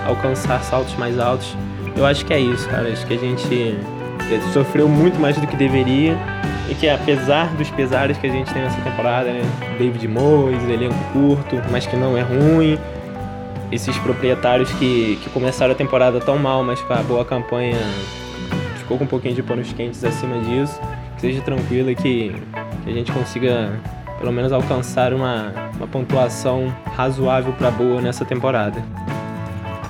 alcançar 0.07 0.63
saltos 0.63 0.95
mais 0.95 1.19
altos. 1.19 1.57
Eu 1.97 2.07
acho 2.07 2.25
que 2.25 2.33
é 2.33 2.39
isso, 2.39 2.69
cara. 2.69 2.89
Acho 2.89 3.05
que 3.07 3.15
a 3.15 3.19
gente 3.19 3.77
sofreu 4.53 4.89
muito 4.89 5.19
mais 5.19 5.37
do 5.37 5.47
que 5.47 5.57
deveria 5.57 6.17
e 6.69 6.75
que 6.75 6.89
apesar 6.89 7.55
dos 7.55 7.71
pesares 7.71 8.19
que 8.19 8.27
a 8.27 8.31
gente 8.31 8.53
tem 8.53 8.63
nessa 8.63 8.81
temporada, 8.81 9.31
né? 9.31 9.43
David 9.79 10.07
Moyes, 10.09 10.63
elenco 10.65 10.95
curto, 11.13 11.57
mas 11.71 11.87
que 11.87 11.97
não 11.97 12.17
é 12.17 12.23
ruim, 12.23 12.79
esses 13.71 13.97
proprietários 13.99 14.71
que, 14.73 15.19
que 15.23 15.31
começaram 15.31 15.73
a 15.73 15.77
temporada 15.77 16.21
tão 16.21 16.39
mal, 16.39 16.63
mas 16.65 16.81
com 16.83 16.93
a 16.93 17.03
boa 17.03 17.25
campanha 17.25 17.79
ficou 18.79 18.99
com 18.99 19.05
um 19.05 19.09
pouquinho 19.09 19.35
de 19.35 19.43
panos 19.43 19.73
quentes 19.73 20.03
acima 20.05 20.39
disso, 20.41 20.81
que 21.17 21.21
seja 21.23 21.41
tranquilo 21.41 21.91
e 21.91 21.97
que, 21.97 22.35
que 22.85 22.91
a 22.91 22.93
gente 22.93 23.11
consiga 23.11 23.73
pelo 24.19 24.33
menos 24.33 24.53
alcançar 24.53 25.13
uma, 25.13 25.53
uma 25.77 25.87
pontuação 25.87 26.75
razoável 26.97 27.53
para 27.53 27.71
boa 27.71 28.01
nessa 28.01 28.25
temporada. 28.25 28.83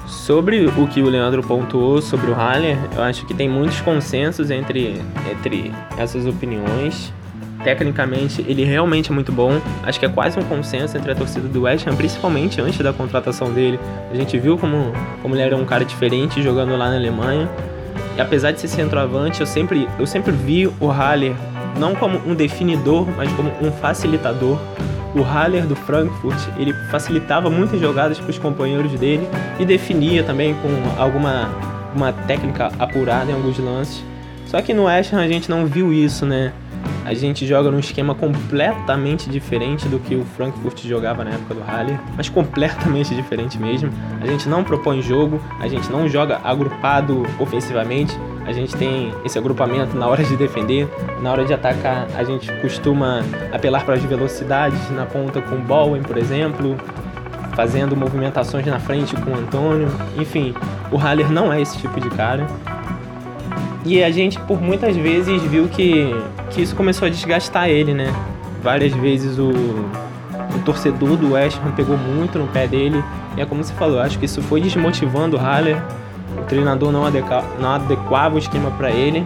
Sobre 0.07 0.67
o 0.67 0.87
que 0.87 1.03
o 1.03 1.09
Leandro 1.09 1.43
pontuou 1.43 2.01
sobre 2.01 2.31
o 2.31 2.35
Haller, 2.35 2.79
eu 2.95 3.03
acho 3.03 3.27
que 3.27 3.35
tem 3.35 3.49
muitos 3.49 3.81
consensos 3.81 4.51
entre, 4.51 5.03
entre 5.31 5.73
essas 5.99 6.27
opiniões. 6.27 7.13
Tecnicamente, 7.65 8.45
ele 8.47 8.65
realmente 8.65 9.11
é 9.11 9.15
muito 9.15 9.33
bom. 9.33 9.61
Acho 9.83 9.99
que 9.99 10.07
é 10.07 10.09
quase 10.09 10.39
um 10.39 10.45
consenso 10.45 10.97
entre 10.97 11.11
a 11.11 11.15
torcida 11.15 11.49
do 11.49 11.63
West 11.63 11.87
Ham, 11.89 11.97
principalmente 11.97 12.61
antes 12.61 12.79
da 12.79 12.93
contratação 12.93 13.53
dele. 13.53 13.81
A 14.11 14.15
gente 14.15 14.39
viu 14.39 14.57
como, 14.57 14.93
como 15.21 15.35
ele 15.35 15.43
era 15.43 15.57
um 15.57 15.65
cara 15.65 15.85
diferente 15.85 16.41
jogando 16.41 16.77
lá 16.77 16.89
na 16.89 16.97
Alemanha. 16.97 17.49
E 18.17 18.21
apesar 18.21 18.53
de 18.53 18.61
ser 18.61 18.69
centroavante, 18.69 19.41
eu 19.41 19.47
sempre, 19.47 19.89
eu 19.99 20.07
sempre 20.07 20.31
vi 20.31 20.69
o 20.79 20.87
Haller 20.87 21.35
não 21.79 21.95
como 21.95 22.19
um 22.25 22.35
definidor, 22.35 23.07
mas 23.17 23.31
como 23.33 23.51
um 23.61 23.73
facilitador 23.73 24.59
o 25.17 25.23
Haller 25.23 25.67
do 25.67 25.75
Frankfurt, 25.75 26.39
ele 26.59 26.75
facilitava 26.91 27.49
muitas 27.49 27.81
jogadas 27.81 28.19
para 28.19 28.31
os 28.31 28.39
companheiros 28.39 28.93
dele 28.93 29.27
e 29.59 29.65
definia 29.65 30.23
também 30.23 30.55
com 30.55 31.01
alguma 31.01 31.51
uma 31.95 32.13
técnica 32.13 32.71
apurada 32.79 33.31
em 33.31 33.35
alguns 33.35 33.59
lances. 33.59 34.05
Só 34.47 34.61
que 34.61 34.75
no 34.75 34.85
West 34.85 35.15
Ham 35.15 35.21
a 35.21 35.29
gente 35.29 35.49
não 35.49 35.65
viu 35.65 35.93
isso, 35.93 36.27
né? 36.27 36.53
A 37.07 37.15
gente 37.15 37.47
joga 37.47 37.71
num 37.71 37.79
esquema 37.79 38.15
completamente 38.15 39.31
diferente 39.31 39.89
do 39.89 39.99
que 39.99 40.15
o 40.15 40.25
Frankfurt 40.37 40.85
jogava 40.85 41.25
na 41.25 41.31
época 41.31 41.55
do 41.55 41.63
Haller, 41.63 41.99
mas 42.17 42.29
completamente 42.29 43.15
diferente 43.17 43.59
mesmo. 43.59 43.91
A 44.21 44.27
gente 44.27 44.49
não 44.49 44.63
propõe 44.63 45.01
jogo, 45.01 45.41
a 45.59 45.69
gente 45.69 45.91
não 45.91 46.09
joga 46.09 46.39
agrupado 46.45 47.25
ofensivamente, 47.39 48.15
a 48.47 48.53
gente 48.53 48.77
tem 48.77 49.13
esse 49.25 49.37
agrupamento 49.37 49.97
na 49.97 50.07
hora 50.07 50.23
de 50.23 50.37
defender, 50.37 50.89
na 51.21 51.33
hora 51.33 51.45
de 51.45 51.53
atacar, 51.53 52.07
a 52.17 52.23
gente 52.23 52.51
costuma 52.61 53.23
apelar 53.53 53.85
para 53.85 53.95
as 53.95 54.03
velocidades 54.03 54.89
na 54.91 55.05
ponta 55.05 55.43
com 55.43 55.57
o 55.57 55.59
Bowen, 55.59 56.03
por 56.03 56.17
exemplo, 56.17 56.77
fazendo 57.57 57.97
movimentações 57.97 58.65
na 58.67 58.79
frente 58.79 59.17
com 59.17 59.33
o 59.33 59.35
Antônio. 59.35 59.89
Enfim, 60.17 60.55
o 60.93 60.97
Haller 60.97 61.31
não 61.33 61.53
é 61.53 61.61
esse 61.61 61.77
tipo 61.79 62.01
de 62.01 62.09
cara. 62.11 62.47
E 63.85 64.03
a 64.03 64.11
gente, 64.11 64.39
por 64.41 64.61
muitas 64.61 64.97
vezes, 64.97 65.43
viu 65.43 65.67
que, 65.69 66.15
que 66.51 66.63
isso 66.63 66.77
começou 66.77 67.07
a 67.07 67.09
desgastar 67.11 67.69
ele, 67.69 67.95
né? 67.95 68.15
Várias 68.63 68.93
vezes 68.93 69.39
o, 69.39 69.51
o 69.51 70.59
torcedor 70.65 71.17
do 71.17 71.33
West 71.33 71.59
Ham 71.65 71.73
pegou 71.73 71.97
muito 71.97 72.39
no 72.39 72.47
pé 72.47 72.67
dele. 72.69 73.03
E 73.37 73.41
é 73.41 73.47
como 73.47 73.63
você 73.65 73.73
falou, 73.75 74.01
acho 74.01 74.19
que 74.19 74.25
isso 74.27 74.43
foi 74.43 74.61
desmotivando 74.61 75.37
o 75.37 75.41
Haller. 75.41 75.81
O 76.41 76.45
treinador 76.45 76.93
não, 76.93 77.05
adequa, 77.05 77.45
não 77.61 77.71
adequava 77.71 78.35
o 78.35 78.39
esquema 78.39 78.71
para 78.71 78.91
ele. 78.91 79.25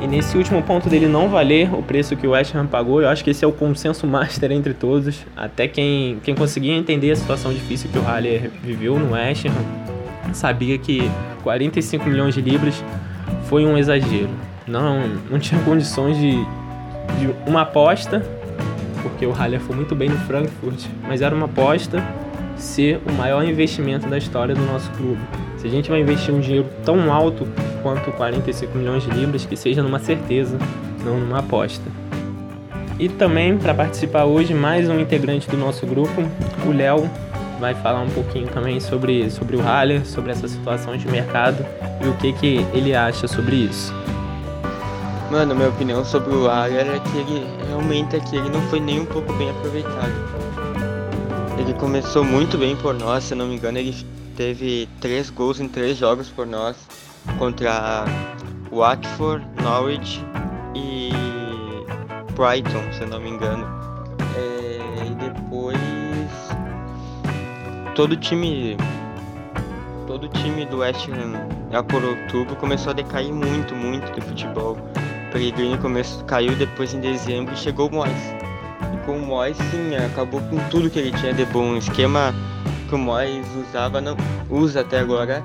E 0.00 0.06
nesse 0.06 0.36
último 0.36 0.62
ponto 0.62 0.88
dele 0.88 1.06
não 1.06 1.28
valer 1.28 1.72
o 1.72 1.82
preço 1.82 2.14
que 2.16 2.26
o 2.26 2.32
West 2.32 2.54
Ham 2.54 2.66
pagou, 2.66 3.00
eu 3.00 3.08
acho 3.08 3.24
que 3.24 3.30
esse 3.30 3.44
é 3.44 3.48
o 3.48 3.52
consenso 3.52 4.06
master 4.08 4.52
entre 4.52 4.74
todos. 4.74 5.24
Até 5.36 5.66
quem, 5.66 6.18
quem 6.22 6.34
conseguia 6.34 6.74
entender 6.74 7.10
a 7.10 7.16
situação 7.16 7.52
difícil 7.52 7.88
que 7.90 7.98
o 7.98 8.02
Haller 8.02 8.50
viveu 8.62 8.98
no 8.98 9.12
West 9.12 9.46
Ham 9.46 9.94
sabia 10.34 10.76
que 10.78 11.10
45 11.42 12.08
milhões 12.08 12.34
de 12.34 12.40
libras 12.40 12.82
foi 13.44 13.64
um 13.64 13.78
exagero. 13.78 14.30
Não, 14.66 15.06
não 15.30 15.38
tinha 15.38 15.60
condições 15.64 16.18
de, 16.18 16.32
de 16.32 17.34
uma 17.46 17.62
aposta, 17.62 18.24
porque 19.02 19.24
o 19.26 19.32
Haller 19.32 19.60
foi 19.60 19.76
muito 19.76 19.94
bem 19.94 20.08
no 20.08 20.16
Frankfurt, 20.18 20.84
mas 21.06 21.22
era 21.22 21.34
uma 21.34 21.46
aposta 21.46 22.02
ser 22.56 23.00
o 23.06 23.12
maior 23.12 23.44
investimento 23.44 24.08
da 24.08 24.18
história 24.18 24.54
do 24.54 24.62
nosso 24.62 24.90
clube. 24.92 25.20
Se 25.64 25.68
a 25.68 25.70
gente 25.70 25.88
vai 25.88 26.00
investir 26.00 26.34
um 26.34 26.40
dinheiro 26.40 26.68
tão 26.84 27.10
alto 27.10 27.48
quanto 27.82 28.12
45 28.12 28.76
milhões 28.76 29.02
de 29.02 29.08
libras, 29.08 29.46
que 29.46 29.56
seja 29.56 29.82
numa 29.82 29.98
certeza, 29.98 30.58
não 31.02 31.18
numa 31.18 31.38
aposta. 31.38 31.90
E 32.98 33.08
também 33.08 33.56
para 33.56 33.72
participar 33.72 34.26
hoje 34.26 34.52
mais 34.52 34.90
um 34.90 35.00
integrante 35.00 35.48
do 35.48 35.56
nosso 35.56 35.86
grupo, 35.86 36.20
o 36.66 36.70
Léo, 36.70 37.10
vai 37.58 37.74
falar 37.74 38.02
um 38.02 38.10
pouquinho 38.10 38.46
também 38.48 38.78
sobre, 38.78 39.30
sobre 39.30 39.56
o 39.56 39.62
Haller, 39.62 40.04
sobre 40.04 40.32
essa 40.32 40.46
situação 40.46 40.98
de 40.98 41.08
mercado 41.08 41.64
e 42.04 42.08
o 42.08 42.14
que, 42.16 42.34
que 42.34 42.56
ele 42.74 42.94
acha 42.94 43.26
sobre 43.26 43.56
isso. 43.56 43.90
Mano, 45.30 45.54
minha 45.54 45.70
opinião 45.70 46.04
sobre 46.04 46.34
o 46.34 46.46
Haller 46.46 46.86
é 46.88 46.98
que 46.98 47.16
ele 47.16 47.46
realmente 47.68 48.16
aqui 48.16 48.36
ele 48.36 48.50
não 48.50 48.60
foi 48.68 48.80
nem 48.80 49.00
um 49.00 49.06
pouco 49.06 49.32
bem 49.32 49.48
aproveitado. 49.48 50.12
Ele 51.58 51.72
começou 51.72 52.22
muito 52.22 52.58
bem 52.58 52.76
por 52.76 52.92
nós, 52.92 53.24
se 53.24 53.34
não 53.34 53.46
me 53.46 53.54
engano, 53.54 53.78
ele 53.78 53.94
teve 54.36 54.88
três 55.00 55.30
gols 55.30 55.60
em 55.60 55.68
três 55.68 55.96
jogos 55.96 56.28
por 56.28 56.46
nós 56.46 56.76
contra 57.38 58.04
Watford, 58.70 59.44
Norwich 59.62 60.20
e 60.74 61.10
Brighton, 62.34 62.92
se 62.92 63.06
não 63.06 63.20
me 63.20 63.30
engano. 63.30 63.66
É, 64.36 65.06
e 65.06 65.14
depois 65.14 65.78
todo 67.94 68.16
time 68.16 68.76
todo 70.06 70.28
time 70.28 70.66
do 70.66 70.78
West 70.78 71.08
Ham 71.08 71.54
já 71.74 71.82
por 71.82 72.04
outubro 72.04 72.54
começou 72.56 72.90
a 72.90 72.94
decair 72.94 73.32
muito, 73.32 73.74
muito 73.74 74.12
do 74.12 74.22
futebol. 74.22 74.76
Pellegrini 75.32 75.76
começou, 75.78 76.22
caiu 76.24 76.54
depois 76.54 76.94
em 76.94 77.00
dezembro 77.00 77.52
e 77.52 77.56
chegou 77.56 77.88
o 77.88 77.92
Moyes. 77.92 78.22
E 78.94 79.04
com 79.04 79.16
o 79.16 79.20
Moyes, 79.20 79.56
sim, 79.56 79.96
acabou 79.96 80.40
com 80.42 80.56
tudo 80.70 80.88
que 80.88 81.00
ele 81.00 81.10
tinha 81.18 81.34
de 81.34 81.44
bom. 81.46 81.72
O 81.72 81.78
esquema 81.78 82.32
que 82.84 82.94
o 82.94 82.98
Moyes 82.98 83.46
usava, 83.56 84.00
não 84.00 84.16
usa 84.50 84.80
até 84.80 85.00
agora, 85.00 85.42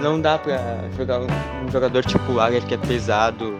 não 0.00 0.20
dá 0.20 0.38
pra 0.38 0.58
jogar 0.96 1.20
um 1.20 1.70
jogador 1.70 2.04
tipo 2.04 2.32
o 2.32 2.66
que 2.66 2.74
é 2.74 2.78
pesado, 2.78 3.56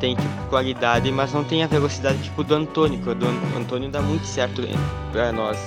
tem 0.00 0.16
tipo, 0.16 0.48
qualidade, 0.48 1.10
mas 1.12 1.32
não 1.32 1.44
tem 1.44 1.62
a 1.62 1.66
velocidade 1.66 2.18
tipo 2.22 2.42
do 2.42 2.54
Antônio, 2.54 2.98
que 3.00 3.08
o 3.08 3.58
Antônio 3.58 3.90
dá 3.90 4.00
muito 4.00 4.26
certo 4.26 4.62
pra 5.12 5.32
nós. 5.32 5.58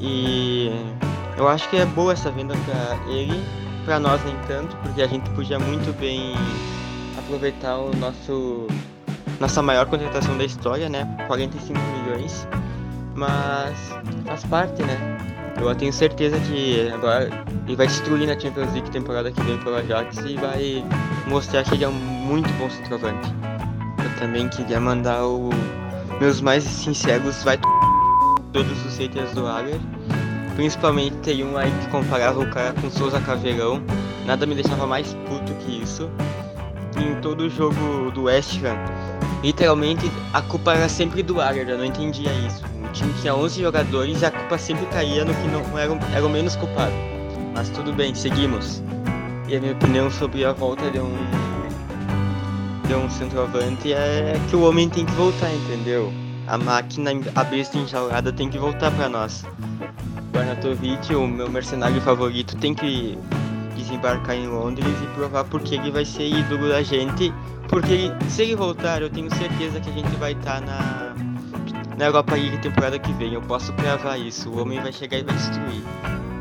E 0.00 0.70
eu 1.36 1.48
acho 1.48 1.68
que 1.70 1.76
é 1.76 1.86
boa 1.86 2.12
essa 2.12 2.30
venda 2.30 2.54
para 2.66 3.12
ele, 3.12 3.42
para 3.84 3.98
nós 3.98 4.22
nem 4.24 4.36
tanto, 4.46 4.76
porque 4.76 5.02
a 5.02 5.06
gente 5.06 5.28
podia 5.30 5.58
muito 5.58 5.98
bem 5.98 6.34
aproveitar 7.18 7.76
o 7.76 7.94
nosso 7.96 8.66
nossa 9.40 9.60
maior 9.62 9.86
contratação 9.86 10.36
da 10.38 10.44
história, 10.44 10.88
né? 10.88 11.06
45 11.26 11.78
milhões. 11.78 12.46
Mas 13.14 13.76
faz 14.24 14.44
parte, 14.44 14.82
né? 14.82 15.33
Eu 15.60 15.74
tenho 15.74 15.92
certeza 15.92 16.38
que 16.40 16.90
agora 16.92 17.30
ele 17.66 17.76
vai 17.76 17.86
destruir 17.86 18.26
na 18.26 18.38
Champions 18.38 18.72
League 18.72 18.90
temporada 18.90 19.30
que 19.30 19.40
vem 19.42 19.58
pelo 19.58 19.76
Ajax 19.76 20.18
e 20.18 20.36
vai 20.36 20.84
mostrar 21.26 21.64
que 21.64 21.74
ele 21.74 21.84
é 21.84 21.88
um 21.88 21.92
muito 21.92 22.52
bom 22.54 22.68
centroavante. 22.68 23.32
Eu 24.02 24.20
também 24.20 24.48
queria 24.48 24.78
mandar 24.78 25.24
o 25.24 25.50
meus 26.20 26.40
mais 26.40 26.62
sinceros 26.64 27.42
vai 27.42 27.58
todos 28.52 28.86
os 28.86 28.96
haters 28.96 29.32
do 29.32 29.46
Haller. 29.46 29.80
Principalmente 30.54 31.16
tem 31.16 31.44
um 31.44 31.56
aí 31.56 31.70
que 31.82 31.88
comparava 31.88 32.40
o 32.40 32.50
cara 32.50 32.72
com 32.80 32.90
Souza 32.90 33.20
Caveirão. 33.20 33.82
Nada 34.24 34.46
me 34.46 34.54
deixava 34.54 34.86
mais 34.86 35.14
puto 35.26 35.52
que 35.54 35.82
isso. 35.82 36.08
Em 36.96 37.20
todo 37.20 37.50
jogo 37.50 38.10
do 38.12 38.24
West 38.24 38.62
Ham, 38.62 38.76
literalmente 39.42 40.08
a 40.32 40.40
culpa 40.42 40.74
era 40.74 40.88
sempre 40.88 41.22
do 41.24 41.40
Haller, 41.40 41.68
eu 41.68 41.76
não 41.76 41.84
entendia 41.84 42.32
isso. 42.46 42.73
Time 42.94 43.12
tinha 43.20 43.34
11 43.34 43.60
jogadores 43.60 44.22
e 44.22 44.24
a 44.24 44.30
culpa 44.30 44.56
sempre 44.56 44.86
caía 44.86 45.24
no 45.24 45.34
que 45.34 45.48
não 45.48 45.78
era, 45.78 45.92
era 46.14 46.26
o 46.26 46.30
menos 46.30 46.56
culpado. 46.56 46.94
Mas 47.52 47.68
tudo 47.68 47.92
bem, 47.92 48.14
seguimos. 48.14 48.82
E 49.48 49.56
a 49.56 49.60
minha 49.60 49.72
opinião 49.72 50.10
sobre 50.10 50.44
a 50.44 50.52
volta 50.52 50.90
de 50.90 50.98
um, 50.98 51.14
de 52.86 52.94
um 52.94 53.10
centroavante 53.10 53.92
é 53.92 54.34
que 54.48 54.56
o 54.56 54.62
homem 54.62 54.88
tem 54.88 55.04
que 55.04 55.12
voltar, 55.12 55.52
entendeu? 55.52 56.12
a 56.46 56.58
máquina, 56.58 57.10
a 57.34 57.44
besta 57.44 57.78
enjaulada 57.78 58.32
tem 58.32 58.48
que 58.48 58.58
voltar 58.58 58.90
para 58.92 59.08
nós. 59.08 59.44
O 60.34 60.38
Arnautovic, 60.38 61.14
o 61.14 61.26
meu 61.26 61.50
mercenário 61.50 62.00
favorito, 62.00 62.56
tem 62.56 62.74
que 62.74 63.18
desembarcar 63.76 64.36
em 64.36 64.46
Londres 64.46 64.86
e 65.02 65.06
provar 65.14 65.44
porque 65.44 65.76
ele 65.76 65.90
vai 65.90 66.04
ser 66.04 66.26
ídolo 66.26 66.68
da 66.68 66.82
gente. 66.82 67.32
Porque 67.68 68.10
se 68.28 68.42
ele 68.42 68.56
voltar, 68.56 69.00
eu 69.00 69.10
tenho 69.10 69.34
certeza 69.34 69.80
que 69.80 69.90
a 69.90 69.92
gente 69.92 70.14
vai 70.16 70.32
estar 70.32 70.60
tá 70.60 70.66
na, 70.66 71.13
na 71.96 72.06
Europa 72.06 72.34
League 72.34 72.58
temporada 72.58 72.98
que 72.98 73.12
vem. 73.14 73.34
Eu 73.34 73.42
posso 73.42 73.72
cravar 73.74 74.20
isso. 74.20 74.50
O 74.50 74.60
homem 74.60 74.80
vai 74.80 74.92
chegar 74.92 75.18
e 75.18 75.22
vai 75.22 75.34
destruir. 75.34 75.82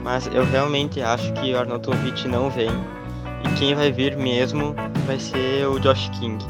Mas 0.03 0.27
eu 0.27 0.45
realmente 0.45 1.01
acho 1.01 1.31
que 1.33 1.53
o 1.53 1.59
Arnautovic 1.59 2.27
não 2.27 2.49
vem. 2.49 2.71
E 3.43 3.53
quem 3.57 3.75
vai 3.75 3.91
vir 3.91 4.17
mesmo 4.17 4.75
vai 5.05 5.19
ser 5.19 5.67
o 5.67 5.79
Josh 5.79 6.09
King 6.19 6.43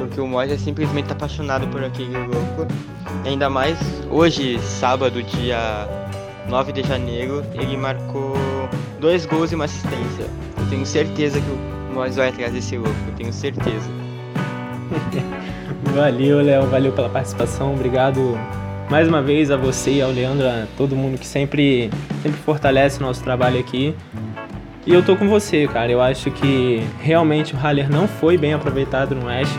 porque 0.00 0.18
o 0.18 0.26
Mois 0.26 0.50
é 0.50 0.56
simplesmente 0.56 1.12
apaixonado 1.12 1.68
por 1.68 1.84
aquele 1.84 2.16
louco. 2.16 2.66
Ainda 3.26 3.50
mais 3.50 3.78
hoje, 4.10 4.58
sábado, 4.58 5.22
dia 5.22 5.86
9 6.48 6.72
de 6.72 6.82
janeiro, 6.82 7.44
ele 7.52 7.76
marcou 7.76 8.34
dois 8.98 9.26
gols 9.26 9.52
e 9.52 9.54
uma 9.54 9.66
assistência. 9.66 10.24
Eu 10.58 10.66
tenho 10.70 10.86
certeza 10.86 11.38
que 11.38 11.50
o 11.50 11.94
Mois 11.94 12.16
vai 12.16 12.30
atrás 12.30 12.50
desse 12.50 12.78
louco, 12.78 12.96
eu 13.08 13.14
tenho 13.14 13.32
certeza. 13.32 13.90
valeu, 15.84 16.40
Léo, 16.40 16.66
valeu 16.66 16.92
pela 16.92 17.08
participação, 17.08 17.74
obrigado 17.74 18.38
mais 18.90 19.06
uma 19.06 19.22
vez 19.22 19.50
a 19.50 19.56
você 19.56 19.92
e 19.92 20.02
ao 20.02 20.10
Leandro, 20.10 20.46
a 20.48 20.66
todo 20.76 20.96
mundo 20.96 21.16
que 21.16 21.26
sempre, 21.26 21.90
sempre 22.22 22.38
fortalece 22.40 22.98
o 22.98 23.02
nosso 23.02 23.22
trabalho 23.22 23.60
aqui. 23.60 23.94
E 24.84 24.92
eu 24.92 25.04
tô 25.04 25.14
com 25.14 25.28
você, 25.28 25.68
cara. 25.68 25.92
Eu 25.92 26.00
acho 26.00 26.30
que 26.32 26.82
realmente 27.00 27.54
o 27.54 27.56
Haller 27.56 27.88
não 27.88 28.08
foi 28.08 28.36
bem 28.36 28.52
aproveitado 28.52 29.14
no 29.14 29.26
West. 29.26 29.52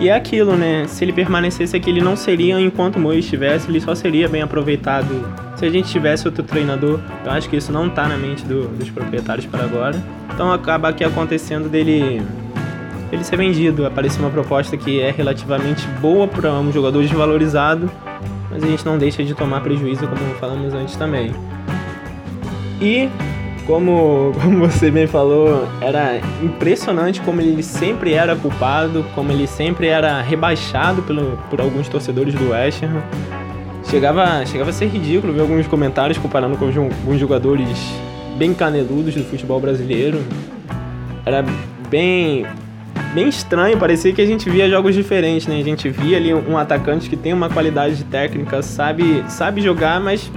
E 0.00 0.08
é 0.08 0.14
aquilo, 0.14 0.56
né? 0.56 0.86
Se 0.86 1.04
ele 1.04 1.12
permanecesse 1.12 1.76
aqui, 1.76 1.90
ele 1.90 2.00
não 2.00 2.16
seria, 2.16 2.58
enquanto 2.60 2.96
o 2.96 3.00
Mois 3.00 3.24
estivesse, 3.24 3.68
ele 3.68 3.80
só 3.80 3.94
seria 3.94 4.28
bem 4.28 4.40
aproveitado 4.40 5.28
se 5.56 5.66
a 5.66 5.70
gente 5.70 5.90
tivesse 5.90 6.26
outro 6.26 6.44
treinador. 6.44 7.00
Eu 7.24 7.32
acho 7.32 7.50
que 7.50 7.56
isso 7.56 7.72
não 7.72 7.90
tá 7.90 8.08
na 8.08 8.16
mente 8.16 8.44
do, 8.44 8.68
dos 8.68 8.88
proprietários 8.88 9.44
para 9.44 9.64
agora. 9.64 10.02
Então 10.32 10.52
acaba 10.52 10.88
aqui 10.88 11.02
acontecendo 11.02 11.68
dele 11.68 12.22
ele 13.12 13.24
ser 13.24 13.36
vendido. 13.36 13.86
Aparece 13.86 14.18
uma 14.18 14.30
proposta 14.30 14.76
que 14.76 15.00
é 15.00 15.10
relativamente 15.10 15.86
boa 16.00 16.26
para 16.26 16.52
um 16.52 16.72
jogador 16.72 17.02
desvalorizado, 17.02 17.90
mas 18.50 18.62
a 18.62 18.66
gente 18.66 18.84
não 18.84 18.98
deixa 18.98 19.24
de 19.24 19.34
tomar 19.34 19.60
prejuízo, 19.60 20.06
como 20.06 20.34
falamos 20.34 20.72
antes 20.74 20.96
também. 20.96 21.32
E 22.80 23.08
como, 23.66 24.32
como 24.40 24.58
você 24.58 24.90
bem 24.90 25.06
falou, 25.06 25.68
era 25.80 26.20
impressionante 26.42 27.20
como 27.20 27.40
ele 27.40 27.62
sempre 27.62 28.14
era 28.14 28.34
culpado, 28.34 29.04
como 29.14 29.30
ele 29.30 29.46
sempre 29.46 29.88
era 29.88 30.20
rebaixado 30.22 31.02
pelo, 31.02 31.38
por 31.50 31.60
alguns 31.60 31.88
torcedores 31.88 32.34
do 32.34 32.50
West 32.50 32.82
Ham. 32.82 33.02
Chegava, 33.84 34.44
chegava 34.44 34.70
a 34.70 34.72
ser 34.72 34.86
ridículo 34.86 35.32
ver 35.32 35.40
alguns 35.40 35.66
comentários 35.66 36.18
comparando 36.18 36.58
com 36.58 36.66
alguns 36.66 37.18
jogadores 37.18 37.78
bem 38.36 38.52
caneludos 38.52 39.14
do 39.14 39.24
futebol 39.24 39.60
brasileiro. 39.60 40.22
Era 41.24 41.44
bem, 41.88 42.46
bem 43.14 43.28
estranho, 43.28 43.76
parecia 43.78 44.12
que 44.12 44.20
a 44.20 44.26
gente 44.26 44.48
via 44.50 44.68
jogos 44.68 44.94
diferentes, 44.94 45.46
né? 45.46 45.58
A 45.58 45.64
gente 45.64 45.88
via 45.88 46.16
ali 46.16 46.32
um 46.34 46.56
atacante 46.56 47.08
que 47.08 47.16
tem 47.16 47.32
uma 47.32 47.48
qualidade 47.48 48.04
técnica, 48.04 48.62
sabe, 48.62 49.24
sabe 49.28 49.60
jogar, 49.60 50.00
mas 50.00 50.30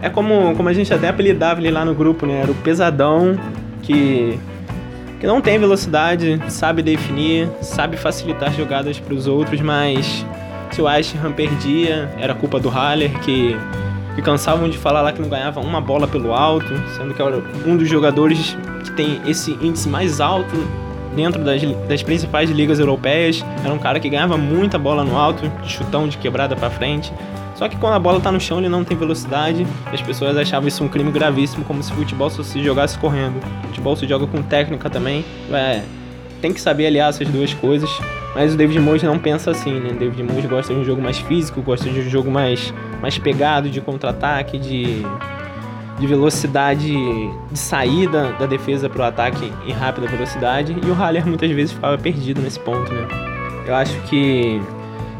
é 0.00 0.08
como, 0.08 0.54
como 0.54 0.68
a 0.68 0.72
gente 0.72 0.92
até 0.92 1.08
apelidava 1.08 1.60
ele 1.60 1.70
lá 1.70 1.84
no 1.84 1.94
grupo, 1.94 2.26
né? 2.26 2.42
Era 2.42 2.50
o 2.50 2.54
pesadão 2.54 3.38
que, 3.82 4.38
que 5.20 5.26
não 5.26 5.40
tem 5.40 5.58
velocidade, 5.58 6.40
sabe 6.48 6.82
definir, 6.82 7.48
sabe 7.60 7.96
facilitar 7.96 8.52
jogadas 8.52 8.98
para 8.98 9.14
os 9.14 9.26
outros, 9.26 9.60
mas 9.60 10.24
se 10.70 10.80
o 10.80 10.86
Ashram 10.86 11.32
perdia, 11.32 12.10
era 12.18 12.34
culpa 12.34 12.60
do 12.60 12.68
Haller, 12.68 13.10
que, 13.20 13.56
que 14.14 14.22
cansavam 14.22 14.68
de 14.68 14.78
falar 14.78 15.02
lá 15.02 15.12
que 15.12 15.20
não 15.20 15.28
ganhava 15.28 15.60
uma 15.60 15.80
bola 15.80 16.06
pelo 16.06 16.32
alto, 16.32 16.68
sendo 16.96 17.12
que 17.12 17.20
era 17.20 17.42
um 17.66 17.76
dos 17.76 17.88
jogadores 17.88 18.56
que 18.84 18.92
tem 18.92 19.20
esse 19.26 19.52
índice 19.60 19.88
mais 19.88 20.20
alto 20.20 20.56
dentro 21.18 21.42
das, 21.42 21.60
das 21.88 22.02
principais 22.02 22.48
ligas 22.48 22.78
europeias. 22.78 23.44
Era 23.64 23.74
um 23.74 23.78
cara 23.78 23.98
que 23.98 24.08
ganhava 24.08 24.38
muita 24.38 24.78
bola 24.78 25.04
no 25.04 25.16
alto, 25.16 25.48
de 25.62 25.68
chutão 25.68 26.06
de 26.06 26.16
quebrada 26.16 26.54
para 26.54 26.70
frente. 26.70 27.12
Só 27.56 27.68
que 27.68 27.76
quando 27.76 27.94
a 27.94 27.98
bola 27.98 28.20
tá 28.20 28.30
no 28.30 28.40
chão, 28.40 28.58
ele 28.58 28.68
não 28.68 28.84
tem 28.84 28.96
velocidade. 28.96 29.66
As 29.92 30.00
pessoas 30.00 30.36
achavam 30.36 30.68
isso 30.68 30.82
um 30.84 30.88
crime 30.88 31.10
gravíssimo, 31.10 31.64
como 31.64 31.82
se 31.82 31.92
futebol 31.92 32.30
só 32.30 32.44
se 32.44 32.62
jogasse 32.62 32.96
correndo. 32.96 33.40
Futebol 33.66 33.96
se 33.96 34.06
joga 34.06 34.28
com 34.28 34.40
técnica 34.42 34.88
também. 34.88 35.24
É, 35.52 35.82
tem 36.40 36.52
que 36.52 36.60
saber 36.60 36.86
aliar 36.86 37.08
essas 37.08 37.26
duas 37.26 37.52
coisas. 37.52 37.90
Mas 38.32 38.54
o 38.54 38.56
David 38.56 38.78
Moyes 38.78 39.02
não 39.02 39.18
pensa 39.18 39.50
assim, 39.50 39.72
né? 39.72 39.90
O 39.90 39.98
David 39.98 40.22
Moyes 40.22 40.46
gosta 40.46 40.72
de 40.72 40.78
um 40.78 40.84
jogo 40.84 41.02
mais 41.02 41.18
físico, 41.18 41.60
gosta 41.60 41.90
de 41.90 41.98
um 41.98 42.08
jogo 42.08 42.30
mais, 42.30 42.72
mais 43.02 43.18
pegado, 43.18 43.68
de 43.68 43.80
contra-ataque, 43.80 44.56
de, 44.56 45.04
de 45.98 46.06
velocidade 46.06 46.92
de 47.50 47.58
saída 47.58 48.32
da 48.38 48.46
defesa 48.46 48.88
para 48.88 49.00
o 49.00 49.04
ataque 49.04 49.52
em 49.66 49.72
rápida 49.72 50.06
velocidade. 50.06 50.76
E 50.84 50.90
o 50.90 50.94
Haller 50.94 51.26
muitas 51.26 51.50
vezes 51.50 51.72
ficava 51.72 51.98
perdido 51.98 52.40
nesse 52.40 52.60
ponto, 52.60 52.92
né? 52.92 53.06
Eu 53.66 53.74
acho 53.74 53.98
que 54.02 54.60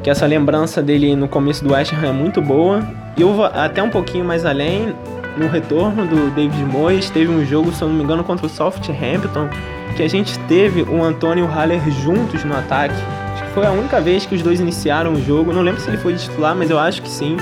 que 0.03 0.11
essa 0.11 0.27
lembrança 0.27 0.81
dele 0.81 1.17
no 1.17 1.29
começo 1.29 1.65
do 1.65 1.73
West 1.73 1.93
Ham 1.93 2.09
é 2.09 2.13
muito 2.13 2.41
boa. 2.41 2.87
E 3.17 3.23
eu 3.23 3.33
vou 3.33 3.45
até 3.45 3.83
um 3.83 3.91
pouquinho 3.91 4.25
mais 4.25 4.45
além, 4.45 4.95
no 5.37 5.49
retorno 5.49 6.07
do 6.07 6.31
David 6.31 6.65
Moyes, 6.65 7.11
teve 7.11 7.31
um 7.31 7.45
jogo, 7.45 7.73
se 7.73 7.83
eu 7.83 7.89
não 7.89 7.95
me 7.95 8.05
engano, 8.05 8.25
contra 8.25 8.47
o 8.47 8.49
Southampton, 8.49 9.49
que 9.97 10.03
a 10.03 10.09
gente 10.09 10.39
teve 10.41 10.83
o 10.83 11.03
Antônio 11.03 11.45
e 11.45 11.49
o 11.49 11.51
Haller 11.51 11.81
juntos 11.91 12.45
no 12.45 12.57
ataque. 12.57 12.95
Acho 13.35 13.45
que 13.45 13.51
foi 13.51 13.67
a 13.67 13.71
única 13.71 14.01
vez 14.01 14.27
que 14.27 14.35
os 14.35 14.43
dois 14.43 14.61
iniciaram 14.61 15.13
o 15.13 15.23
jogo. 15.23 15.53
Não 15.53 15.63
lembro 15.63 15.81
se 15.81 15.89
ele 15.89 15.97
foi 15.97 16.15
titular, 16.15 16.55
mas 16.55 16.71
eu 16.71 16.79
acho 16.79 17.03
que 17.03 17.09
sim. 17.09 17.37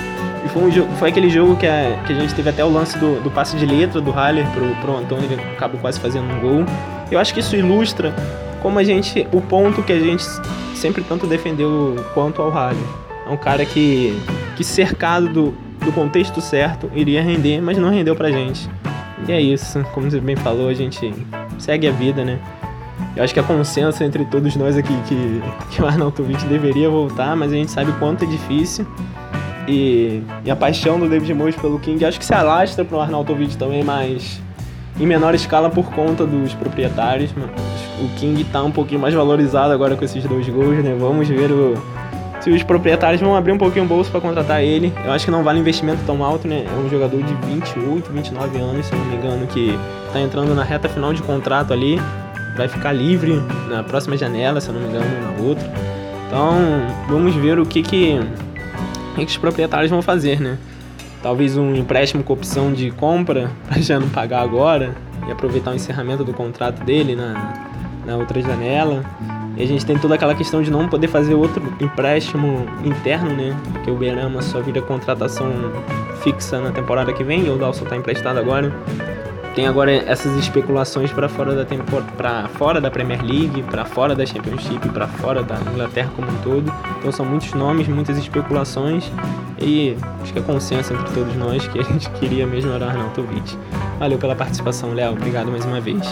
E 0.47 0.49
foi, 0.49 0.63
um 0.63 0.97
foi 0.97 1.09
aquele 1.09 1.29
jogo 1.29 1.57
que 1.57 1.67
a, 1.67 2.01
que 2.07 2.13
a 2.13 2.17
gente 2.17 2.33
teve 2.33 2.49
até 2.49 2.65
o 2.65 2.71
lance 2.71 2.97
do, 2.99 3.21
do 3.21 3.31
passe 3.31 3.57
de 3.57 3.67
letra 3.67 4.01
do 4.01 4.13
Haller 4.13 4.47
pro, 4.53 4.65
pro 4.77 4.97
Antônio, 4.97 5.25
ele 5.25 5.43
acabou 5.43 5.81
quase 5.81 5.99
fazendo 5.99 6.33
um 6.33 6.41
gol. 6.41 6.65
Eu 7.11 7.19
acho 7.19 7.35
que 7.35 7.41
isso 7.41 7.57
ilustra 7.57 8.15
como 8.63 8.79
a 8.79 8.85
gente. 8.85 9.27
o 9.33 9.41
ponto 9.41 9.83
que 9.83 9.93
a 9.93 9.99
gente 9.99 10.25
sempre 10.77 11.03
tanto 11.03 11.27
defendeu 11.27 11.97
quanto 12.15 12.41
ao 12.41 12.51
Haller. 12.51 12.79
É 13.27 13.29
um 13.29 13.37
cara 13.37 13.67
que, 13.67 14.17
que 14.57 14.63
cercado 14.63 15.29
do, 15.29 15.55
do 15.85 15.91
contexto 15.91 16.41
certo, 16.41 16.89
iria 16.95 17.21
render, 17.21 17.61
mas 17.61 17.77
não 17.77 17.91
rendeu 17.91 18.15
pra 18.15 18.31
gente. 18.31 18.71
E 19.27 19.33
é 19.33 19.41
isso, 19.41 19.85
como 19.93 20.09
você 20.09 20.21
bem 20.21 20.37
falou, 20.37 20.69
a 20.69 20.75
gente 20.75 21.13
segue 21.59 21.89
a 21.89 21.91
vida, 21.91 22.25
né? 22.25 22.39
Eu 23.17 23.25
acho 23.25 23.35
que 23.35 23.41
a 23.41 23.43
consenso 23.43 24.05
entre 24.05 24.25
todos 24.27 24.55
nós 24.55 24.77
aqui 24.77 24.95
que, 25.09 25.43
que 25.71 25.83
o 25.83 25.87
Arnautovic 25.87 26.45
deveria 26.47 26.89
voltar, 26.89 27.35
mas 27.35 27.51
a 27.51 27.57
gente 27.57 27.71
sabe 27.71 27.91
o 27.91 27.95
quanto 27.95 28.25
é 28.25 28.27
difícil. 28.29 28.87
E, 29.67 30.23
e, 30.45 30.51
a 30.51 30.57
paixão 30.57 30.99
do 30.99 31.09
David 31.09 31.35
Moyes 31.35 31.57
pelo 31.57 31.79
King 31.79 32.05
acho 32.05 32.19
que 32.19 32.25
se 32.25 32.35
alastra 32.35 32.85
para 32.85 32.97
o 32.97 33.01
Arnautovic 33.01 33.57
também, 33.57 33.83
mas 33.83 34.41
em 34.99 35.07
menor 35.07 35.35
escala 35.35 35.69
por 35.69 35.91
conta 35.91 36.25
dos 36.25 36.55
proprietários. 36.55 37.31
O 38.01 38.09
King 38.17 38.45
tá 38.45 38.63
um 38.63 38.71
pouquinho 38.71 39.01
mais 39.01 39.15
valorizado 39.15 39.73
agora 39.73 39.97
com 39.97 40.05
esses 40.05 40.23
dois 40.25 40.49
gols, 40.49 40.85
né? 40.85 40.97
Vamos 40.99 41.29
ver 41.29 41.51
o, 41.51 41.75
se 42.47 42.51
os 42.51 42.63
proprietários 42.63 43.21
vão 43.21 43.35
abrir 43.35 43.51
um 43.51 43.59
pouquinho 43.59 43.85
o 43.85 43.89
bolso 43.89 44.09
para 44.09 44.21
contratar 44.21 44.63
ele. 44.63 44.93
Eu 45.05 45.11
acho 45.11 45.25
que 45.25 45.33
não 45.33 45.43
vale 45.43 45.59
investimento 45.59 46.01
tão 46.07 46.25
alto, 46.25 46.47
né? 46.47 46.65
É 46.65 46.79
um 46.79 46.89
jogador 46.89 47.21
de 47.21 47.35
28, 47.35 48.13
29 48.13 48.59
anos, 48.59 48.87
se 48.87 48.95
não 48.95 49.05
me 49.05 49.17
engano, 49.17 49.47
que 49.49 49.77
tá 50.13 50.21
entrando 50.21 50.55
na 50.55 50.63
reta 50.63 50.89
final 50.89 51.13
de 51.13 51.23
contrato 51.23 51.73
ali. 51.73 52.01
Vai 52.57 52.69
ficar 52.69 52.93
livre 52.93 53.43
na 53.69 53.83
próxima 53.83 54.17
janela, 54.17 54.61
se 54.61 54.71
não 54.71 54.81
me 54.81 54.87
engano, 54.87 55.07
na 55.23 55.43
outra. 55.45 55.69
Então, 56.29 56.57
vamos 57.09 57.35
ver 57.35 57.59
o 57.59 57.67
que 57.67 57.83
que, 57.83 58.21
que, 59.17 59.25
que 59.27 59.31
os 59.31 59.37
proprietários 59.37 59.91
vão 59.91 60.03
fazer, 60.03 60.41
né? 60.41 60.59
Talvez 61.23 61.57
um 61.57 61.75
empréstimo 61.75 62.23
com 62.23 62.33
opção 62.33 62.73
de 62.73 62.91
compra 62.91 63.51
para 63.67 63.81
já 63.81 63.99
não 63.99 64.09
pagar 64.09 64.43
agora 64.43 64.95
e 65.27 65.33
aproveitar 65.33 65.73
o 65.73 65.75
encerramento 65.75 66.23
do 66.23 66.33
contrato 66.33 66.85
dele 66.85 67.17
na, 67.17 67.55
na 68.05 68.17
outra 68.17 68.41
janela. 68.41 69.05
E 69.57 69.63
a 69.63 69.67
gente 69.67 69.87
tem 69.87 69.99
toda 69.99 70.15
aquela 70.15 70.35
questão 70.35 70.63
de 70.63 70.71
não 70.71 70.87
poder 70.87 71.09
fazer 71.09 71.35
outro 71.35 71.63
empréstimo 71.81 72.67
interno, 72.85 73.31
né? 73.31 73.57
Porque 73.73 73.91
o 73.91 73.97
Berama 73.97 74.43
só 74.43 74.61
vira 74.61 74.83
contratação 74.83 75.51
fixa 76.23 76.61
na 76.61 76.71
temporada 76.71 77.13
que 77.13 77.25
vem 77.25 77.47
e 77.47 77.51
o 77.51 77.57
Dalson 77.57 77.85
está 77.85 77.97
emprestado 77.97 78.39
agora. 78.39 78.73
Tem 79.57 79.66
agora 79.66 79.90
essas 79.90 80.37
especulações 80.37 81.11
para 81.11 81.31
fora 81.31 81.55
da 81.55 81.64
para 82.14 82.47
fora 82.49 82.79
da 82.79 82.90
Premier 82.90 83.25
League, 83.25 83.62
para 83.62 83.87
fora 83.87 84.14
da 84.14 84.27
Championship, 84.27 84.87
para 84.90 85.09
fora 85.09 85.42
da 85.42 85.57
Inglaterra 85.73 86.11
como 86.14 86.31
um 86.31 86.37
todo. 86.42 86.71
Então 86.99 87.11
são 87.11 87.25
muitos 87.25 87.55
nomes, 87.55 87.88
muitas 87.88 88.19
especulações 88.19 89.11
e 89.59 89.97
acho 90.23 90.35
que 90.35 90.38
é 90.40 90.42
consenso 90.42 90.92
entre 90.92 91.11
todos 91.14 91.35
nós 91.37 91.66
que 91.69 91.79
a 91.79 91.83
gente 91.83 92.11
queria 92.11 92.47
mesmo 92.47 92.71
era 92.71 92.85
o 92.85 92.88
Arnautovic. 92.90 93.57
Valeu 93.99 94.19
pela 94.19 94.37
participação, 94.37 94.92
Léo. 94.92 95.12
Obrigado 95.12 95.51
mais 95.51 95.64
uma 95.64 95.81
vez. 95.81 96.05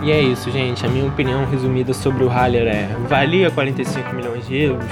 E 0.00 0.12
é 0.12 0.20
isso, 0.20 0.48
gente. 0.52 0.86
A 0.86 0.88
minha 0.88 1.06
opinião 1.06 1.44
resumida 1.44 1.92
sobre 1.92 2.22
o 2.22 2.28
Haller 2.28 2.68
é: 2.68 2.88
valia 3.08 3.50
45 3.50 4.14
milhões 4.14 4.46
de 4.46 4.62
euros? 4.62 4.86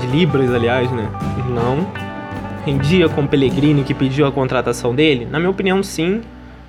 De 0.00 0.08
libras, 0.08 0.52
aliás, 0.52 0.90
né? 0.90 1.08
Não. 1.50 1.86
Rendia 2.66 3.08
com 3.08 3.20
o 3.20 3.28
Pellegrini 3.28 3.84
que 3.84 3.94
pediu 3.94 4.26
a 4.26 4.32
contratação 4.32 4.92
dele? 4.92 5.24
Na 5.24 5.38
minha 5.38 5.50
opinião, 5.50 5.84
sim. 5.84 6.20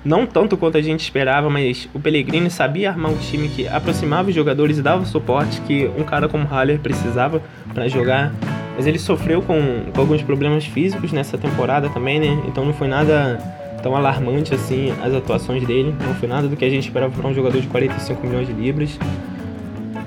Não 0.04 0.24
tanto 0.24 0.56
quanto 0.56 0.78
a 0.78 0.82
gente 0.82 1.00
esperava, 1.00 1.50
mas 1.50 1.88
o 1.92 2.00
Pellegrini 2.00 2.50
sabia 2.50 2.90
armar 2.90 3.12
um 3.12 3.18
time 3.18 3.48
que 3.48 3.68
aproximava 3.68 4.30
os 4.30 4.34
jogadores 4.34 4.78
e 4.78 4.82
dava 4.82 5.02
o 5.02 5.06
suporte 5.06 5.60
que 5.62 5.90
um 5.98 6.04
cara 6.04 6.26
como 6.26 6.46
Haller 6.46 6.78
precisava 6.78 7.42
para 7.74 7.86
jogar. 7.86 8.32
Mas 8.76 8.86
ele 8.86 8.98
sofreu 8.98 9.42
com, 9.42 9.60
com 9.92 10.00
alguns 10.00 10.22
problemas 10.22 10.64
físicos 10.64 11.12
nessa 11.12 11.36
temporada 11.36 11.90
também, 11.90 12.18
né? 12.18 12.42
Então 12.48 12.64
não 12.64 12.72
foi 12.72 12.88
nada 12.88 13.38
tão 13.82 13.94
alarmante 13.94 14.54
assim 14.54 14.90
as 15.02 15.12
atuações 15.12 15.66
dele. 15.66 15.94
Não 16.06 16.14
foi 16.14 16.28
nada 16.28 16.48
do 16.48 16.56
que 16.56 16.64
a 16.64 16.70
gente 16.70 16.86
esperava 16.86 17.12
para 17.12 17.28
um 17.28 17.34
jogador 17.34 17.60
de 17.60 17.66
45 17.66 18.26
milhões 18.26 18.46
de 18.46 18.54
libras. 18.54 18.98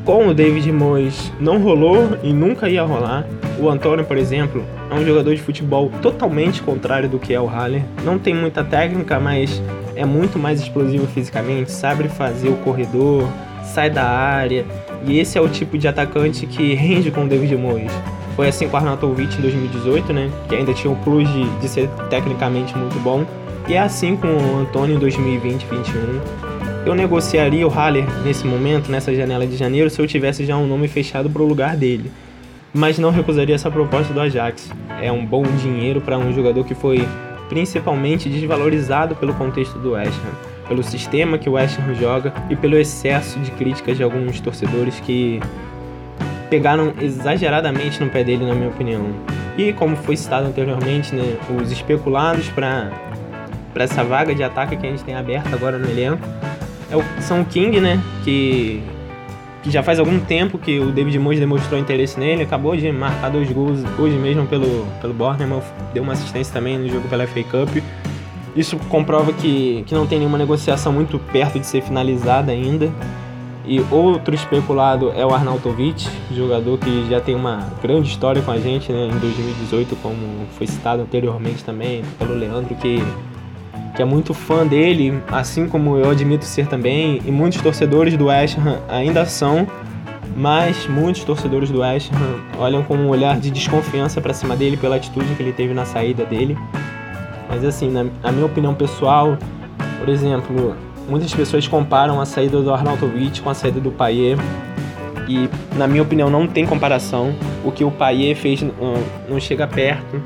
Com 0.03 0.27
o 0.27 0.33
David 0.33 0.71
Moyes 0.71 1.31
não 1.39 1.59
rolou 1.59 2.17
e 2.23 2.33
nunca 2.33 2.67
ia 2.67 2.83
rolar. 2.83 3.27
O 3.59 3.69
Antônio, 3.69 4.03
por 4.03 4.17
exemplo, 4.17 4.65
é 4.89 4.95
um 4.95 5.05
jogador 5.05 5.35
de 5.35 5.41
futebol 5.41 5.91
totalmente 6.01 6.63
contrário 6.63 7.07
do 7.07 7.19
que 7.19 7.33
é 7.33 7.39
o 7.39 7.45
Haller. 7.45 7.83
Não 8.03 8.17
tem 8.17 8.33
muita 8.33 8.63
técnica, 8.63 9.19
mas 9.19 9.61
é 9.95 10.05
muito 10.05 10.39
mais 10.39 10.59
explosivo 10.59 11.07
fisicamente, 11.07 11.71
sabe 11.71 12.07
fazer 12.07 12.49
o 12.49 12.57
corredor, 12.57 13.27
sai 13.63 13.89
da 13.89 14.05
área. 14.05 14.65
E 15.05 15.19
esse 15.19 15.37
é 15.37 15.41
o 15.41 15.49
tipo 15.49 15.77
de 15.77 15.87
atacante 15.87 16.45
que 16.45 16.73
rende 16.73 17.11
com 17.11 17.25
o 17.25 17.27
David 17.27 17.55
Moyes. 17.55 17.91
Foi 18.35 18.47
assim 18.47 18.67
com 18.67 18.75
o 18.75 18.79
Arnautovic 18.79 19.37
em 19.37 19.41
2018, 19.41 20.13
né? 20.13 20.29
Que 20.47 20.55
ainda 20.55 20.73
tinha 20.73 20.91
o 20.91 20.95
plus 20.97 21.27
de, 21.29 21.47
de 21.59 21.67
ser 21.67 21.87
tecnicamente 22.09 22.75
muito 22.77 22.99
bom. 22.99 23.25
E 23.67 23.73
é 23.73 23.79
assim 23.79 24.15
com 24.15 24.27
o 24.27 24.59
Antônio 24.59 24.95
em 24.95 24.99
2020-21. 24.99 26.21
Eu 26.85 26.95
negociaria 26.95 27.65
o 27.65 27.69
Haller 27.69 28.05
nesse 28.23 28.45
momento, 28.45 28.91
nessa 28.91 29.13
janela 29.13 29.47
de 29.47 29.55
janeiro, 29.55 29.89
se 29.89 30.01
eu 30.01 30.07
tivesse 30.07 30.45
já 30.45 30.57
um 30.57 30.67
nome 30.67 30.87
fechado 30.87 31.29
para 31.29 31.41
o 31.41 31.47
lugar 31.47 31.77
dele. 31.77 32.11
Mas 32.73 32.97
não 32.97 33.11
recusaria 33.11 33.55
essa 33.55 33.69
proposta 33.69 34.13
do 34.13 34.19
Ajax. 34.19 34.69
É 35.01 35.11
um 35.11 35.25
bom 35.25 35.43
dinheiro 35.43 36.01
para 36.01 36.17
um 36.17 36.33
jogador 36.33 36.65
que 36.65 36.73
foi 36.73 37.07
principalmente 37.53 38.27
desvalorizado 38.27 39.15
pelo 39.15 39.31
contexto 39.35 39.77
do 39.77 39.91
West 39.91 40.17
Ham, 40.25 40.67
pelo 40.67 40.81
sistema 40.81 41.37
que 41.37 41.47
o 41.47 41.51
West 41.51 41.77
Ham 41.77 41.93
joga 41.93 42.33
e 42.49 42.55
pelo 42.55 42.75
excesso 42.75 43.37
de 43.41 43.51
críticas 43.51 43.95
de 43.95 44.01
alguns 44.01 44.39
torcedores 44.39 44.99
que 44.99 45.39
pegaram 46.49 46.93
exageradamente 46.99 48.03
no 48.03 48.09
pé 48.09 48.23
dele, 48.23 48.43
na 48.43 48.55
minha 48.55 48.69
opinião. 48.69 49.05
E 49.55 49.71
como 49.71 49.95
foi 49.95 50.17
citado 50.17 50.47
anteriormente, 50.47 51.13
né, 51.13 51.37
os 51.61 51.71
especulados 51.71 52.49
para 52.49 52.91
para 53.71 53.83
essa 53.83 54.03
vaga 54.03 54.33
de 54.33 54.43
ataque 54.43 54.75
que 54.75 54.85
a 54.85 54.89
gente 54.89 55.03
tem 55.03 55.15
aberta 55.15 55.55
agora 55.55 55.77
no 55.77 55.89
elenco. 55.89 56.23
É 56.91 56.95
o, 56.95 57.03
são 57.21 57.41
o 57.41 57.45
King, 57.45 57.79
né? 57.79 57.99
Que, 58.23 58.83
que 59.63 59.71
já 59.71 59.81
faz 59.81 59.97
algum 59.97 60.19
tempo 60.19 60.57
que 60.57 60.77
o 60.79 60.91
David 60.91 61.17
Moyes 61.17 61.39
demonstrou 61.39 61.79
interesse 61.79 62.19
nele. 62.19 62.43
Acabou 62.43 62.75
de 62.75 62.91
marcar 62.91 63.29
dois 63.29 63.49
gols 63.49 63.79
hoje 63.97 64.17
mesmo 64.17 64.45
pelo, 64.45 64.85
pelo 65.01 65.13
Bournemouth. 65.13 65.63
Deu 65.93 66.03
uma 66.03 66.13
assistência 66.13 66.53
também 66.53 66.77
no 66.77 66.89
jogo 66.89 67.07
pela 67.07 67.25
FA 67.25 67.43
Cup. 67.43 67.81
Isso 68.55 68.77
comprova 68.89 69.31
que, 69.31 69.83
que 69.87 69.95
não 69.95 70.05
tem 70.05 70.19
nenhuma 70.19 70.37
negociação 70.37 70.91
muito 70.91 71.17
perto 71.17 71.57
de 71.57 71.65
ser 71.65 71.81
finalizada 71.81 72.51
ainda. 72.51 72.91
E 73.65 73.79
outro 73.89 74.35
especulado 74.35 75.13
é 75.15 75.25
o 75.25 75.33
Arnautovic, 75.33 76.05
jogador 76.35 76.77
que 76.77 77.07
já 77.09 77.21
tem 77.21 77.33
uma 77.33 77.65
grande 77.81 78.09
história 78.09 78.41
com 78.41 78.51
a 78.51 78.59
gente 78.59 78.91
né, 78.91 79.07
em 79.07 79.17
2018, 79.17 79.95
como 80.01 80.17
foi 80.57 80.67
citado 80.67 81.01
anteriormente 81.01 81.63
também 81.63 82.03
pelo 82.19 82.35
Leandro, 82.35 82.75
que 82.75 83.01
que 83.95 84.01
é 84.01 84.05
muito 84.05 84.33
fã 84.33 84.65
dele, 84.65 85.21
assim 85.31 85.67
como 85.67 85.97
eu 85.97 86.09
admito 86.09 86.45
ser 86.45 86.67
também, 86.67 87.21
e 87.25 87.31
muitos 87.31 87.61
torcedores 87.61 88.17
do 88.17 88.25
West 88.25 88.57
Ham 88.57 88.79
ainda 88.89 89.25
são, 89.25 89.67
mas 90.35 90.87
muitos 90.87 91.23
torcedores 91.23 91.69
do 91.69 91.81
West 91.81 92.11
Ham 92.11 92.59
olham 92.59 92.83
com 92.83 92.95
um 92.95 93.09
olhar 93.09 93.39
de 93.39 93.51
desconfiança 93.51 94.19
para 94.19 94.33
cima 94.33 94.55
dele 94.55 94.77
pela 94.77 94.95
atitude 94.95 95.35
que 95.35 95.43
ele 95.43 95.53
teve 95.53 95.73
na 95.73 95.85
saída 95.85 96.25
dele. 96.25 96.57
Mas 97.47 97.63
assim, 97.63 97.91
na, 97.91 98.05
na 98.21 98.31
minha 98.31 98.45
opinião 98.45 98.73
pessoal, 98.73 99.37
por 99.99 100.09
exemplo, 100.09 100.75
muitas 101.07 101.33
pessoas 101.33 101.67
comparam 101.67 102.19
a 102.19 102.25
saída 102.25 102.61
do 102.61 102.73
Arnautovic 102.73 103.41
com 103.41 103.49
a 103.49 103.53
saída 103.53 103.79
do 103.79 103.91
Payet, 103.91 104.39
e 105.27 105.47
na 105.77 105.87
minha 105.87 106.01
opinião 106.01 106.29
não 106.29 106.47
tem 106.47 106.65
comparação. 106.65 107.33
O 107.63 107.71
que 107.71 107.83
o 107.83 107.91
Payet 107.91 108.35
fez 108.35 108.61
não, 108.61 108.71
não 109.29 109.39
chega 109.39 109.67
perto, 109.67 110.21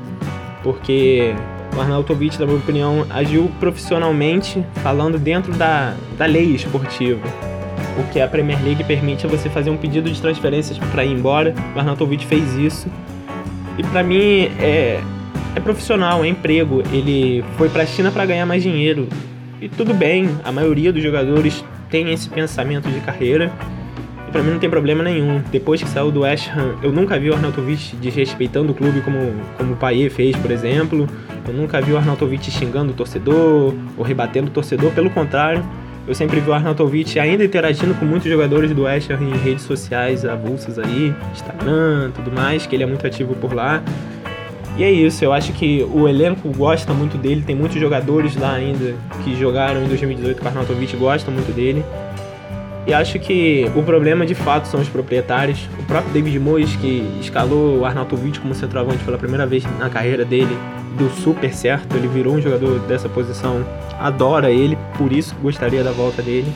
porque 0.62 1.34
o 1.76 1.80
Arnautovic, 1.80 2.38
na 2.38 2.46
minha 2.46 2.58
opinião, 2.58 3.06
agiu 3.10 3.50
profissionalmente, 3.60 4.64
falando 4.82 5.18
dentro 5.18 5.52
da, 5.52 5.94
da 6.16 6.26
lei 6.26 6.54
esportiva. 6.54 7.26
o 7.98 8.12
que 8.12 8.20
a 8.20 8.28
Premier 8.28 8.62
League 8.62 8.84
permite 8.84 9.26
é 9.26 9.28
você 9.28 9.48
fazer 9.48 9.70
um 9.70 9.76
pedido 9.76 10.10
de 10.10 10.20
transferências 10.20 10.78
para 10.78 11.04
ir 11.04 11.12
embora. 11.12 11.54
O 11.74 11.78
Arnautovic 11.78 12.24
fez 12.26 12.54
isso. 12.54 12.88
E 13.76 13.82
para 13.82 14.02
mim 14.02 14.50
é, 14.60 15.00
é 15.54 15.60
profissional, 15.60 16.24
é 16.24 16.28
emprego. 16.28 16.82
Ele 16.92 17.44
foi 17.56 17.68
para 17.68 17.82
a 17.82 17.86
China 17.86 18.10
para 18.10 18.26
ganhar 18.26 18.46
mais 18.46 18.62
dinheiro. 18.62 19.08
E 19.60 19.68
tudo 19.68 19.92
bem, 19.92 20.30
a 20.44 20.52
maioria 20.52 20.92
dos 20.92 21.02
jogadores 21.02 21.64
tem 21.90 22.12
esse 22.12 22.28
pensamento 22.28 22.88
de 22.88 23.00
carreira. 23.00 23.52
E 24.28 24.30
pra 24.30 24.42
mim 24.42 24.50
não 24.50 24.58
tem 24.58 24.68
problema 24.68 25.02
nenhum. 25.02 25.40
Depois 25.50 25.82
que 25.82 25.88
saiu 25.88 26.10
do 26.10 26.20
West 26.20 26.50
Ham, 26.54 26.74
eu 26.82 26.92
nunca 26.92 27.18
vi 27.18 27.30
o 27.30 27.34
Arnautovic 27.34 27.96
desrespeitando 27.96 28.72
o 28.72 28.74
clube 28.74 29.00
como, 29.00 29.18
como 29.56 29.72
o 29.72 29.76
Payet 29.76 30.10
fez, 30.10 30.36
por 30.36 30.50
exemplo. 30.50 31.08
Eu 31.46 31.54
nunca 31.54 31.80
vi 31.80 31.92
o 31.92 31.96
Arnautovic 31.96 32.50
xingando 32.50 32.92
o 32.92 32.94
torcedor 32.94 33.72
ou 33.96 34.04
rebatendo 34.04 34.48
o 34.48 34.50
torcedor. 34.50 34.92
Pelo 34.92 35.08
contrário, 35.08 35.64
eu 36.06 36.14
sempre 36.14 36.40
vi 36.40 36.50
o 36.50 36.52
Arnautovic 36.52 37.18
ainda 37.18 37.42
interagindo 37.42 37.94
com 37.94 38.04
muitos 38.04 38.30
jogadores 38.30 38.70
do 38.70 38.82
West 38.82 39.10
Ham 39.10 39.22
em 39.22 39.38
redes 39.38 39.64
sociais 39.64 40.26
avulsas 40.26 40.78
aí, 40.78 41.14
Instagram, 41.32 42.10
tudo 42.14 42.30
mais, 42.30 42.66
que 42.66 42.76
ele 42.76 42.82
é 42.82 42.86
muito 42.86 43.06
ativo 43.06 43.34
por 43.34 43.54
lá. 43.54 43.82
E 44.76 44.84
é 44.84 44.90
isso, 44.90 45.24
eu 45.24 45.32
acho 45.32 45.54
que 45.54 45.82
o 45.90 46.06
elenco 46.06 46.50
gosta 46.50 46.92
muito 46.92 47.16
dele, 47.16 47.42
tem 47.46 47.56
muitos 47.56 47.80
jogadores 47.80 48.36
lá 48.36 48.52
ainda 48.52 48.94
que 49.24 49.34
jogaram 49.34 49.82
em 49.82 49.88
2018 49.88 50.38
com 50.38 50.44
o 50.44 50.48
Arnautovic 50.48 50.94
gostam 50.98 51.32
muito 51.32 51.50
dele. 51.50 51.82
E 52.88 52.94
acho 52.94 53.18
que 53.18 53.70
o 53.76 53.82
problema 53.82 54.24
de 54.24 54.34
fato 54.34 54.66
são 54.66 54.80
os 54.80 54.88
proprietários. 54.88 55.68
O 55.78 55.82
próprio 55.82 56.10
David 56.10 56.38
Moyes, 56.38 56.74
que 56.76 57.06
escalou 57.20 57.80
o 57.80 57.84
Arnautovic 57.84 58.40
como 58.40 58.54
centroavante 58.54 59.04
pela 59.04 59.18
primeira 59.18 59.46
vez 59.46 59.62
na 59.78 59.90
carreira 59.90 60.24
dele, 60.24 60.56
deu 60.96 61.10
super 61.10 61.52
certo. 61.52 61.94
Ele 61.94 62.08
virou 62.08 62.34
um 62.34 62.40
jogador 62.40 62.78
dessa 62.88 63.06
posição, 63.06 63.62
adora 64.00 64.50
ele, 64.50 64.78
por 64.96 65.12
isso 65.12 65.36
gostaria 65.42 65.84
da 65.84 65.92
volta 65.92 66.22
dele. 66.22 66.50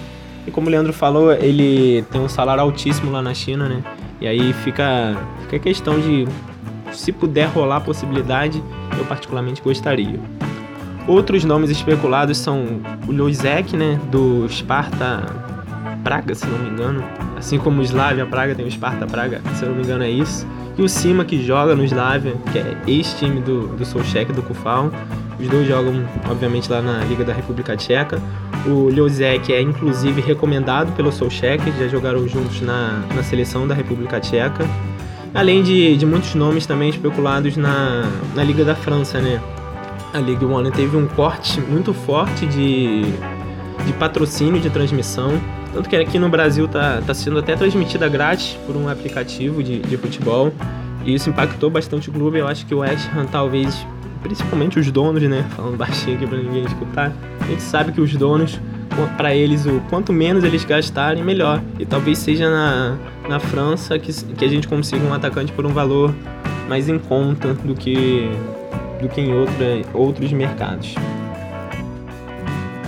E 0.46 0.50
como 0.50 0.68
o 0.68 0.70
Leandro 0.70 0.94
falou, 0.94 1.34
ele 1.34 2.00
tem 2.10 2.18
um 2.18 2.30
salário 2.30 2.62
altíssimo 2.62 3.12
lá 3.12 3.20
na 3.20 3.34
China, 3.34 3.68
né? 3.68 3.82
E 4.18 4.26
aí 4.26 4.54
fica, 4.54 5.14
fica 5.42 5.56
a 5.56 5.58
questão 5.58 6.00
de 6.00 6.26
se 6.94 7.12
puder 7.12 7.48
rolar 7.48 7.76
a 7.76 7.80
possibilidade, 7.82 8.62
eu 8.98 9.04
particularmente 9.04 9.60
gostaria. 9.60 10.18
Outros 11.06 11.44
nomes 11.44 11.68
especulados 11.68 12.38
são 12.38 12.80
o 13.06 13.12
Lozek, 13.12 13.76
né, 13.76 14.00
do 14.10 14.48
Sparta 14.48 15.51
Praga, 16.02 16.34
se 16.34 16.46
não 16.46 16.58
me 16.58 16.70
engano. 16.70 17.04
Assim 17.36 17.58
como 17.58 17.80
o 17.80 17.82
Slavia 17.82 18.26
Praga 18.26 18.54
tem 18.54 18.66
o 18.66 18.70
Sparta 18.70 19.06
Praga, 19.06 19.40
se 19.54 19.64
não 19.64 19.74
me 19.74 19.82
engano 19.82 20.04
é 20.04 20.10
isso. 20.10 20.46
E 20.76 20.82
o 20.82 20.88
Sima 20.88 21.24
que 21.24 21.44
joga 21.44 21.74
no 21.74 21.84
Slavia, 21.84 22.34
que 22.50 22.58
é 22.58 22.76
ex-time 22.86 23.40
do, 23.40 23.68
do 23.68 23.84
Solchek, 23.84 24.32
do 24.32 24.42
Kufal. 24.42 24.90
Os 25.38 25.48
dois 25.48 25.66
jogam, 25.66 26.04
obviamente, 26.30 26.70
lá 26.70 26.80
na 26.80 27.04
Liga 27.04 27.24
da 27.24 27.32
República 27.32 27.76
Tcheca. 27.76 28.20
O 28.66 28.88
Ljozek 28.88 29.52
é, 29.52 29.60
inclusive, 29.60 30.20
recomendado 30.20 30.92
pelo 30.92 31.10
Solchek, 31.10 31.72
já 31.78 31.88
jogaram 31.88 32.26
juntos 32.28 32.60
na, 32.60 33.02
na 33.14 33.22
seleção 33.22 33.66
da 33.66 33.74
República 33.74 34.20
Tcheca. 34.20 34.64
Além 35.34 35.62
de, 35.62 35.96
de 35.96 36.06
muitos 36.06 36.34
nomes 36.34 36.66
também 36.66 36.90
especulados 36.90 37.56
na, 37.56 38.08
na 38.34 38.44
Liga 38.44 38.64
da 38.64 38.74
França, 38.74 39.20
né? 39.20 39.40
A 40.12 40.18
Ligue 40.18 40.44
1 40.44 40.70
teve 40.72 40.96
um 40.96 41.06
corte 41.06 41.58
muito 41.60 41.94
forte 41.94 42.44
de, 42.46 43.02
de 43.86 43.92
patrocínio 43.98 44.60
de 44.60 44.68
transmissão. 44.68 45.40
Tanto 45.72 45.88
que 45.88 45.96
aqui 45.96 46.18
no 46.18 46.28
Brasil 46.28 46.68
tá, 46.68 47.02
tá 47.06 47.14
sendo 47.14 47.38
até 47.38 47.56
transmitida 47.56 48.08
grátis 48.08 48.58
por 48.66 48.76
um 48.76 48.88
aplicativo 48.88 49.62
de, 49.62 49.80
de 49.80 49.96
futebol. 49.96 50.52
E 51.04 51.14
isso 51.14 51.30
impactou 51.30 51.70
bastante 51.70 52.10
o 52.10 52.12
clube. 52.12 52.38
Eu 52.38 52.46
acho 52.46 52.66
que 52.66 52.74
o 52.74 52.78
West 52.78 53.08
Ham 53.16 53.26
talvez, 53.26 53.86
principalmente 54.22 54.78
os 54.78 54.90
donos, 54.90 55.22
né? 55.22 55.46
Falando 55.56 55.76
baixinho 55.76 56.16
aqui 56.16 56.26
pra 56.26 56.36
ninguém 56.36 56.64
escutar. 56.64 57.12
A 57.40 57.44
gente 57.46 57.62
sabe 57.62 57.90
que 57.92 58.00
os 58.00 58.14
donos, 58.14 58.60
para 59.16 59.34
eles, 59.34 59.64
o 59.64 59.80
quanto 59.88 60.12
menos 60.12 60.44
eles 60.44 60.64
gastarem, 60.64 61.24
melhor. 61.24 61.62
E 61.78 61.86
talvez 61.86 62.18
seja 62.18 62.50
na, 62.50 62.98
na 63.28 63.40
França 63.40 63.98
que, 63.98 64.12
que 64.12 64.44
a 64.44 64.48
gente 64.48 64.68
consiga 64.68 65.04
um 65.04 65.14
atacante 65.14 65.52
por 65.52 65.64
um 65.64 65.72
valor 65.72 66.14
mais 66.68 66.88
em 66.88 66.98
conta 66.98 67.54
do 67.54 67.74
que, 67.74 68.30
do 69.00 69.08
que 69.08 69.20
em 69.20 69.34
outra, 69.34 69.82
outros 69.94 70.30
mercados. 70.32 70.94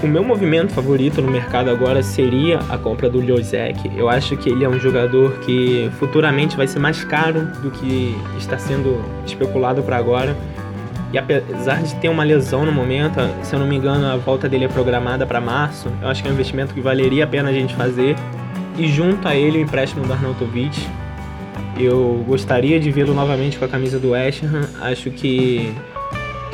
O 0.04 0.06
meu 0.06 0.22
movimento 0.22 0.70
favorito 0.74 1.22
no 1.22 1.30
mercado 1.30 1.70
agora 1.70 2.02
seria 2.02 2.58
a 2.68 2.76
compra 2.76 3.08
do 3.08 3.22
Ljozek. 3.22 3.90
Eu 3.96 4.06
acho 4.06 4.36
que 4.36 4.50
ele 4.50 4.62
é 4.62 4.68
um 4.68 4.78
jogador 4.78 5.38
que 5.38 5.90
futuramente 5.98 6.58
vai 6.58 6.68
ser 6.68 6.78
mais 6.78 7.02
caro 7.02 7.46
do 7.62 7.70
que 7.70 8.14
está 8.36 8.58
sendo 8.58 9.02
especulado 9.24 9.82
para 9.82 9.96
agora. 9.96 10.36
E 11.10 11.16
apesar 11.16 11.82
de 11.82 11.94
ter 11.94 12.10
uma 12.10 12.22
lesão 12.22 12.66
no 12.66 12.70
momento, 12.70 13.18
se 13.42 13.54
eu 13.54 13.58
não 13.58 13.66
me 13.66 13.76
engano, 13.76 14.06
a 14.06 14.16
volta 14.16 14.46
dele 14.46 14.66
é 14.66 14.68
programada 14.68 15.24
para 15.24 15.40
março. 15.40 15.88
Eu 16.02 16.08
acho 16.08 16.22
que 16.22 16.28
é 16.28 16.30
um 16.30 16.34
investimento 16.34 16.74
que 16.74 16.82
valeria 16.82 17.24
a 17.24 17.26
pena 17.26 17.48
a 17.48 17.52
gente 17.54 17.74
fazer. 17.74 18.14
E 18.76 18.86
junto 18.86 19.26
a 19.26 19.34
ele 19.34 19.56
o 19.56 19.60
empréstimo 19.62 20.06
do 20.06 20.12
Arnautovic. 20.12 20.86
Eu 21.80 22.22
gostaria 22.28 22.78
de 22.78 22.90
vê-lo 22.90 23.14
novamente 23.14 23.58
com 23.58 23.64
a 23.64 23.68
camisa 23.68 23.98
do 23.98 24.10
West 24.10 24.42
Ham. 24.44 24.68
Acho 24.82 25.10
que 25.10 25.72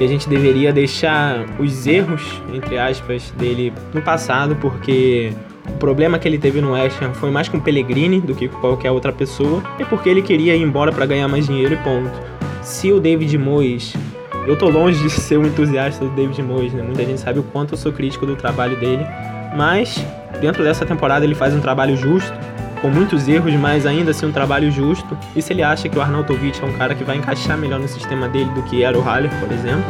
que 0.01 0.05
a 0.05 0.09
gente 0.09 0.31
deveria 0.31 0.73
deixar 0.73 1.45
os 1.59 1.87
erros, 1.87 2.23
entre 2.55 2.79
aspas, 2.79 3.31
dele 3.33 3.71
no 3.93 4.01
passado, 4.01 4.57
porque 4.57 5.31
o 5.69 5.73
problema 5.75 6.19
que 6.19 6.27
ele 6.27 6.39
teve 6.39 6.59
no 6.59 6.73
West 6.73 6.97
Ham 7.03 7.13
foi 7.13 7.31
mais 7.31 7.51
com 7.51 7.59
o 7.59 7.61
Pellegrini 7.61 8.19
do 8.19 8.35
que 8.35 8.49
com 8.49 8.59
qualquer 8.61 8.91
outra 8.93 9.13
pessoa, 9.13 9.63
e 9.79 9.85
porque 9.85 10.09
ele 10.09 10.23
queria 10.23 10.57
ir 10.57 10.63
embora 10.63 10.91
para 10.91 11.05
ganhar 11.05 11.29
mais 11.29 11.47
dinheiro 11.47 11.75
e 11.75 11.77
ponto. 11.77 12.11
Se 12.63 12.91
o 12.91 12.99
David 12.99 13.37
Moyes 13.37 13.93
eu 14.47 14.57
tô 14.57 14.71
longe 14.71 15.03
de 15.03 15.11
ser 15.11 15.37
um 15.37 15.45
entusiasta 15.45 16.03
do 16.03 16.11
David 16.13 16.43
Moyes, 16.45 16.73
né? 16.73 16.83
Muita 16.83 17.05
gente 17.05 17.21
sabe 17.21 17.39
o 17.39 17.43
quanto 17.43 17.75
eu 17.75 17.77
sou 17.77 17.93
crítico 17.93 18.25
do 18.25 18.37
trabalho 18.37 18.81
dele, 18.81 19.05
mas 19.55 20.03
dentro 20.41 20.65
dessa 20.65 20.87
temporada 20.87 21.27
ele 21.27 21.35
faz 21.35 21.55
um 21.55 21.61
trabalho 21.61 21.95
justo 21.95 22.33
com 22.81 22.89
muitos 22.89 23.29
erros, 23.29 23.55
mas 23.55 23.87
ainda 23.87 24.11
assim 24.11 24.27
um 24.27 24.33
trabalho 24.33 24.71
justo. 24.71 25.17
E 25.35 25.43
se 25.43 25.53
ele 25.53 25.63
acha 25.63 25.89
que 25.89 25.99
o 25.99 26.03
Arnautovic 26.03 26.61
é 26.63 26.67
um 26.67 26.73
cara 26.73 26.95
que 26.95 27.05
vai 27.05 27.17
encaixar 27.17 27.57
melhor 27.57 27.79
no 27.79 27.89
sistema 27.89 28.29
dele 28.29 28.51
do 28.51 28.63
que 28.63 28.83
era 28.83 28.99
o 28.99 29.03
Haller, 29.03 29.31
por 29.39 29.53
exemplo, 29.53 29.85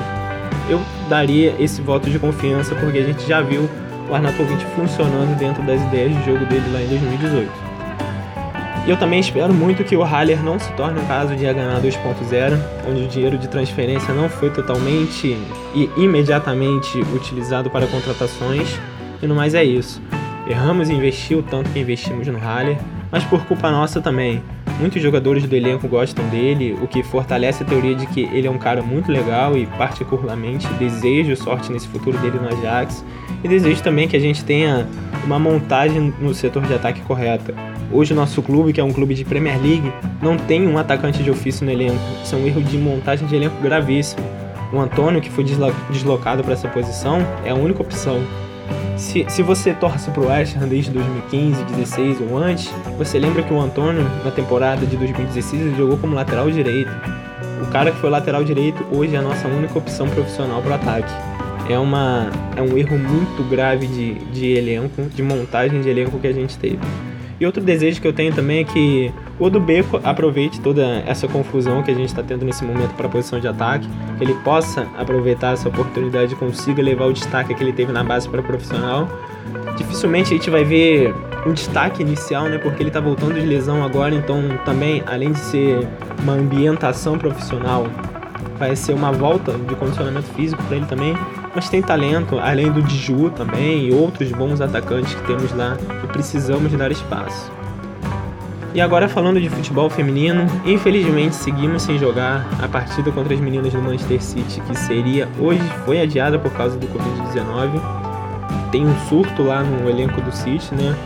eu 0.68 0.80
daria 1.08 1.54
esse 1.58 1.80
voto 1.80 2.10
de 2.10 2.18
confiança 2.18 2.74
porque 2.74 2.98
a 2.98 3.04
gente 3.04 3.26
já 3.26 3.40
viu 3.40 3.68
o 4.08 4.14
Arnautovic 4.14 4.64
funcionando 4.74 5.36
dentro 5.38 5.62
das 5.62 5.80
ideias 5.82 6.16
de 6.16 6.24
jogo 6.24 6.44
dele 6.46 6.64
lá 6.72 6.82
em 6.82 6.88
2018. 6.88 7.70
E 8.86 8.90
eu 8.90 8.96
também 8.96 9.20
espero 9.20 9.52
muito 9.52 9.84
que 9.84 9.94
o 9.94 10.02
Haller 10.02 10.42
não 10.42 10.58
se 10.58 10.72
torne 10.72 10.98
um 10.98 11.06
caso 11.06 11.36
de 11.36 11.44
H2.0, 11.44 12.58
onde 12.88 13.02
o 13.02 13.08
dinheiro 13.08 13.36
de 13.36 13.46
transferência 13.46 14.12
não 14.14 14.28
foi 14.28 14.50
totalmente 14.50 15.36
e 15.74 15.90
imediatamente 15.96 16.98
utilizado 17.14 17.68
para 17.68 17.86
contratações. 17.86 18.80
E 19.22 19.26
no 19.26 19.34
mais 19.34 19.54
é 19.54 19.62
isso. 19.62 20.00
Erramos 20.50 20.90
em 20.90 20.96
investir 20.96 21.38
o 21.38 21.44
tanto 21.44 21.70
que 21.70 21.78
investimos 21.78 22.26
no 22.26 22.36
Haller, 22.36 22.76
mas 23.08 23.22
por 23.22 23.44
culpa 23.44 23.70
nossa 23.70 24.00
também. 24.00 24.42
Muitos 24.80 25.00
jogadores 25.00 25.46
do 25.46 25.54
elenco 25.54 25.86
gostam 25.86 26.26
dele, 26.26 26.76
o 26.82 26.88
que 26.88 27.04
fortalece 27.04 27.62
a 27.62 27.66
teoria 27.66 27.94
de 27.94 28.04
que 28.06 28.22
ele 28.32 28.48
é 28.48 28.50
um 28.50 28.58
cara 28.58 28.82
muito 28.82 29.12
legal 29.12 29.56
e, 29.56 29.66
particularmente, 29.66 30.66
desejo 30.74 31.36
sorte 31.36 31.70
nesse 31.70 31.86
futuro 31.86 32.18
dele 32.18 32.40
no 32.40 32.48
Ajax. 32.48 33.04
E 33.44 33.46
desejo 33.46 33.80
também 33.80 34.08
que 34.08 34.16
a 34.16 34.20
gente 34.20 34.44
tenha 34.44 34.88
uma 35.24 35.38
montagem 35.38 36.12
no 36.18 36.34
setor 36.34 36.66
de 36.66 36.74
ataque 36.74 37.00
correta. 37.02 37.54
Hoje, 37.92 38.12
o 38.12 38.16
nosso 38.16 38.42
clube, 38.42 38.72
que 38.72 38.80
é 38.80 38.84
um 38.84 38.92
clube 38.92 39.14
de 39.14 39.24
Premier 39.24 39.56
League, 39.62 39.92
não 40.20 40.36
tem 40.36 40.66
um 40.66 40.76
atacante 40.78 41.22
de 41.22 41.30
ofício 41.30 41.64
no 41.64 41.70
elenco. 41.70 42.00
Isso 42.24 42.34
é 42.34 42.38
um 42.38 42.46
erro 42.48 42.60
de 42.60 42.76
montagem 42.76 43.28
de 43.28 43.36
elenco 43.36 43.54
gravíssimo. 43.62 44.26
O 44.72 44.80
Antônio, 44.80 45.20
que 45.20 45.30
foi 45.30 45.44
deslocado 45.44 46.42
para 46.42 46.54
essa 46.54 46.66
posição, 46.66 47.24
é 47.44 47.50
a 47.50 47.54
única 47.54 47.82
opção. 47.82 48.20
Se, 49.00 49.24
se 49.30 49.42
você 49.42 49.72
torce 49.72 50.10
pro 50.10 50.28
West 50.28 50.54
Ham 50.56 50.68
desde 50.68 50.90
2015, 50.90 51.64
16 51.64 52.20
ou 52.20 52.36
antes, 52.36 52.70
você 52.98 53.18
lembra 53.18 53.42
que 53.42 53.52
o 53.52 53.58
Antônio, 53.58 54.02
na 54.22 54.30
temporada 54.30 54.84
de 54.84 54.94
2016, 54.94 55.62
ele 55.62 55.74
jogou 55.74 55.96
como 55.96 56.14
lateral 56.14 56.50
direito. 56.50 56.90
O 57.62 57.70
cara 57.72 57.90
que 57.90 57.98
foi 57.98 58.10
lateral 58.10 58.44
direito 58.44 58.84
hoje 58.92 59.16
é 59.16 59.18
a 59.18 59.22
nossa 59.22 59.48
única 59.48 59.76
opção 59.78 60.06
profissional 60.10 60.60
para 60.60 60.74
ataque. 60.74 61.10
É, 61.68 61.78
uma, 61.78 62.30
é 62.54 62.60
um 62.60 62.76
erro 62.76 62.98
muito 62.98 63.42
grave 63.48 63.86
de, 63.86 64.14
de 64.32 64.52
elenco, 64.52 65.02
de 65.02 65.22
montagem 65.22 65.80
de 65.80 65.88
elenco 65.88 66.18
que 66.18 66.26
a 66.26 66.32
gente 66.32 66.58
teve. 66.58 66.78
E 67.40 67.46
outro 67.46 67.62
desejo 67.62 68.02
que 68.02 68.06
eu 68.06 68.12
tenho 68.12 68.34
também 68.34 68.60
é 68.60 68.64
que 68.64 69.10
o 69.40 69.48
do 69.48 69.58
Beco 69.58 69.98
aproveite 70.04 70.60
toda 70.60 71.02
essa 71.06 71.26
confusão 71.26 71.82
que 71.82 71.90
a 71.90 71.94
gente 71.94 72.08
está 72.08 72.22
tendo 72.22 72.44
nesse 72.44 72.64
momento 72.64 72.94
para 72.94 73.06
a 73.06 73.10
posição 73.10 73.40
de 73.40 73.48
ataque, 73.48 73.88
que 74.18 74.24
ele 74.24 74.34
possa 74.44 74.86
aproveitar 74.98 75.54
essa 75.54 75.68
oportunidade 75.68 76.34
e 76.34 76.36
consiga 76.36 76.82
levar 76.82 77.06
o 77.06 77.12
destaque 77.12 77.54
que 77.54 77.62
ele 77.62 77.72
teve 77.72 77.90
na 77.90 78.04
base 78.04 78.28
para 78.28 78.42
profissional. 78.42 79.08
Dificilmente 79.76 80.34
a 80.34 80.36
gente 80.36 80.50
vai 80.50 80.62
ver 80.62 81.14
um 81.46 81.54
destaque 81.54 82.02
inicial, 82.02 82.44
né? 82.44 82.58
Porque 82.58 82.82
ele 82.82 82.90
está 82.90 83.00
voltando 83.00 83.34
de 83.34 83.46
lesão 83.46 83.82
agora, 83.82 84.14
então 84.14 84.42
também, 84.64 85.02
além 85.06 85.32
de 85.32 85.38
ser 85.38 85.88
uma 86.22 86.34
ambientação 86.34 87.18
profissional, 87.18 87.86
vai 88.58 88.76
ser 88.76 88.92
uma 88.92 89.10
volta 89.10 89.52
de 89.52 89.74
condicionamento 89.74 90.28
físico 90.34 90.62
para 90.64 90.76
ele 90.76 90.86
também 90.86 91.16
mas 91.54 91.68
tem 91.68 91.82
talento, 91.82 92.38
além 92.38 92.70
do 92.70 92.82
Diju 92.82 93.30
também 93.30 93.88
e 93.88 93.92
outros 93.92 94.30
bons 94.30 94.60
atacantes 94.60 95.14
que 95.14 95.26
temos 95.26 95.52
lá 95.52 95.76
e 96.04 96.06
precisamos 96.06 96.72
dar 96.72 96.92
espaço. 96.92 97.59
E 98.72 98.80
agora 98.80 99.08
falando 99.08 99.40
de 99.40 99.50
futebol 99.50 99.90
feminino, 99.90 100.46
infelizmente 100.64 101.34
seguimos 101.34 101.82
sem 101.82 101.98
jogar 101.98 102.46
a 102.62 102.68
partida 102.68 103.10
contra 103.10 103.34
as 103.34 103.40
meninas 103.40 103.72
do 103.72 103.82
Manchester 103.82 104.22
City, 104.22 104.60
que 104.60 104.78
seria 104.78 105.28
hoje 105.38 105.62
foi 105.84 106.00
adiada 106.00 106.38
por 106.38 106.52
causa 106.52 106.78
do 106.78 106.86
Covid-19. 106.86 107.80
Tem 108.70 108.86
um 108.86 108.96
surto 109.08 109.42
lá 109.42 109.64
no 109.64 109.90
elenco 109.90 110.20
do 110.20 110.30
City, 110.30 110.72
né? 110.74 110.96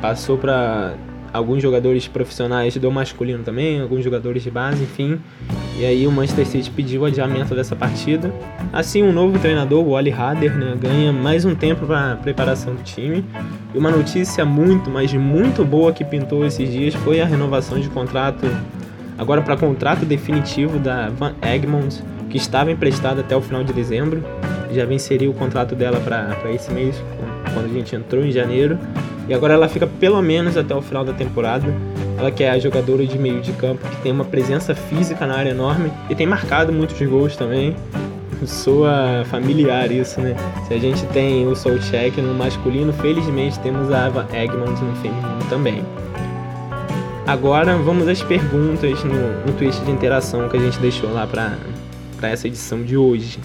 passou 0.00 0.36
para 0.38 0.94
alguns 1.32 1.62
jogadores 1.62 2.06
profissionais 2.06 2.76
do 2.76 2.90
masculino 2.90 3.42
também, 3.42 3.80
alguns 3.80 4.04
jogadores 4.04 4.42
de 4.42 4.50
base, 4.50 4.82
enfim. 4.82 5.20
E 5.78 5.84
aí 5.84 6.06
o 6.06 6.10
Manchester 6.10 6.46
City 6.46 6.70
pediu 6.70 7.02
o 7.02 7.04
adiamento 7.04 7.54
dessa 7.54 7.76
partida. 7.76 8.32
Assim, 8.72 9.02
um 9.02 9.12
novo 9.12 9.38
treinador, 9.38 9.84
o 9.84 9.90
Oli 9.90 10.10
Hader, 10.10 10.56
né, 10.56 10.74
ganha 10.80 11.12
mais 11.12 11.44
um 11.44 11.54
tempo 11.54 11.84
para 11.86 12.12
a 12.12 12.16
preparação 12.16 12.74
do 12.74 12.82
time. 12.82 13.22
E 13.74 13.78
uma 13.78 13.90
notícia 13.90 14.42
muito, 14.46 14.88
mas 14.88 15.12
muito 15.12 15.62
boa 15.66 15.92
que 15.92 16.02
pintou 16.02 16.46
esses 16.46 16.72
dias 16.72 16.94
foi 16.94 17.20
a 17.20 17.26
renovação 17.26 17.78
de 17.78 17.90
contrato, 17.90 18.46
agora 19.18 19.42
para 19.42 19.54
contrato 19.54 20.06
definitivo 20.06 20.78
da 20.78 21.10
Van 21.10 21.34
Egmond, 21.42 22.02
que 22.30 22.38
estava 22.38 22.72
emprestada 22.72 23.20
até 23.20 23.36
o 23.36 23.42
final 23.42 23.62
de 23.62 23.74
dezembro. 23.74 24.24
Já 24.72 24.86
venceria 24.86 25.30
o 25.30 25.34
contrato 25.34 25.74
dela 25.74 26.00
para 26.00 26.50
esse 26.52 26.72
mês, 26.72 26.96
quando 27.52 27.66
a 27.66 27.68
gente 27.68 27.94
entrou 27.94 28.24
em 28.24 28.30
janeiro. 28.30 28.78
E 29.28 29.34
agora 29.34 29.54
ela 29.54 29.68
fica 29.68 29.86
pelo 29.86 30.20
menos 30.22 30.56
até 30.56 30.74
o 30.74 30.80
final 30.80 31.04
da 31.04 31.12
temporada. 31.12 31.66
Ela 32.18 32.30
que 32.30 32.44
é 32.44 32.50
a 32.50 32.58
jogadora 32.58 33.04
de 33.04 33.18
meio 33.18 33.40
de 33.40 33.52
campo, 33.52 33.86
que 33.88 33.96
tem 34.02 34.12
uma 34.12 34.24
presença 34.24 34.74
física 34.74 35.26
na 35.26 35.36
área 35.36 35.50
enorme 35.50 35.92
e 36.08 36.14
tem 36.14 36.26
marcado 36.26 36.72
muitos 36.72 37.00
gols 37.06 37.36
também. 37.36 37.76
Soa 38.44 39.24
familiar 39.30 39.90
isso, 39.90 40.20
né? 40.20 40.36
Se 40.68 40.74
a 40.74 40.78
gente 40.78 41.04
tem 41.06 41.46
o 41.46 41.56
Solcheck 41.56 42.20
no 42.20 42.34
masculino, 42.34 42.92
felizmente 42.92 43.58
temos 43.60 43.90
a 43.90 44.06
Ava 44.06 44.28
Egmont 44.32 44.82
no 44.82 44.94
feminino 44.96 45.38
também. 45.48 45.82
Agora 47.26 47.76
vamos 47.76 48.06
às 48.06 48.22
perguntas 48.22 49.02
no, 49.02 49.46
no 49.46 49.52
twist 49.58 49.84
de 49.84 49.90
interação 49.90 50.48
que 50.48 50.56
a 50.56 50.60
gente 50.60 50.78
deixou 50.78 51.12
lá 51.12 51.26
para 51.26 51.58
essa 52.30 52.46
edição 52.46 52.82
de 52.82 52.96
hoje. 52.96 53.38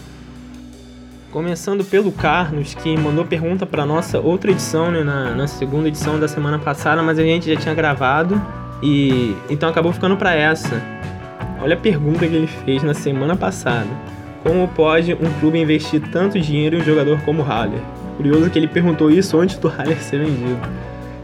Começando 1.32 1.86
pelo 1.86 2.12
Carlos, 2.12 2.74
que 2.74 2.98
mandou 2.98 3.24
pergunta 3.24 3.66
para 3.66 3.86
nossa 3.86 4.20
outra 4.20 4.52
edição, 4.52 4.92
né, 4.92 5.02
na, 5.02 5.34
na, 5.34 5.48
segunda 5.48 5.88
edição 5.88 6.20
da 6.20 6.28
semana 6.28 6.60
passada, 6.60 7.02
mas 7.02 7.18
a 7.18 7.24
gente 7.24 7.50
já 7.50 7.58
tinha 7.58 7.74
gravado 7.74 8.40
e 8.84 9.34
então 9.50 9.70
acabou 9.70 9.94
ficando 9.94 10.18
para 10.18 10.36
essa. 10.36 10.82
Olha 11.62 11.76
a 11.76 11.80
pergunta 11.80 12.28
que 12.28 12.36
ele 12.36 12.48
fez 12.48 12.84
na 12.84 12.94
semana 12.94 13.34
passada. 13.34 13.88
Como 14.44 14.68
pode 14.68 15.14
um 15.14 15.40
clube 15.40 15.58
investir 15.58 16.02
tanto 16.12 16.38
dinheiro 16.38 16.76
em 16.76 16.82
um 16.82 16.84
jogador 16.84 17.22
como 17.22 17.44
o 17.44 17.46
Haller? 17.46 17.80
Curioso 18.18 18.50
que 18.50 18.60
ele 18.60 18.68
perguntou 18.68 19.10
isso 19.10 19.40
antes 19.40 19.56
do 19.56 19.70
Haller 19.70 20.04
ser 20.04 20.20
vendido. 20.20 20.60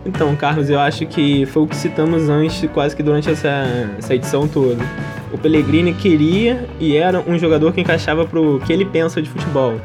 Então, 0.05 0.33
Carlos, 0.37 0.69
eu 0.69 0.79
acho 0.79 1.05
que 1.05 1.45
foi 1.47 1.63
o 1.63 1.67
que 1.67 1.75
citamos 1.75 2.29
antes, 2.29 2.69
quase 2.73 2.95
que 2.95 3.03
durante 3.03 3.29
essa, 3.29 3.49
essa 3.97 4.15
edição 4.15 4.47
toda. 4.47 4.81
O 5.33 5.37
Pellegrini 5.37 5.93
queria 5.93 6.65
e 6.79 6.95
era 6.95 7.19
um 7.27 7.37
jogador 7.37 7.73
que 7.73 7.81
encaixava 7.81 8.25
para 8.25 8.39
o 8.39 8.57
que 8.61 8.71
ele 8.71 8.85
pensa 8.85 9.21
de 9.21 9.29
futebol 9.29 9.75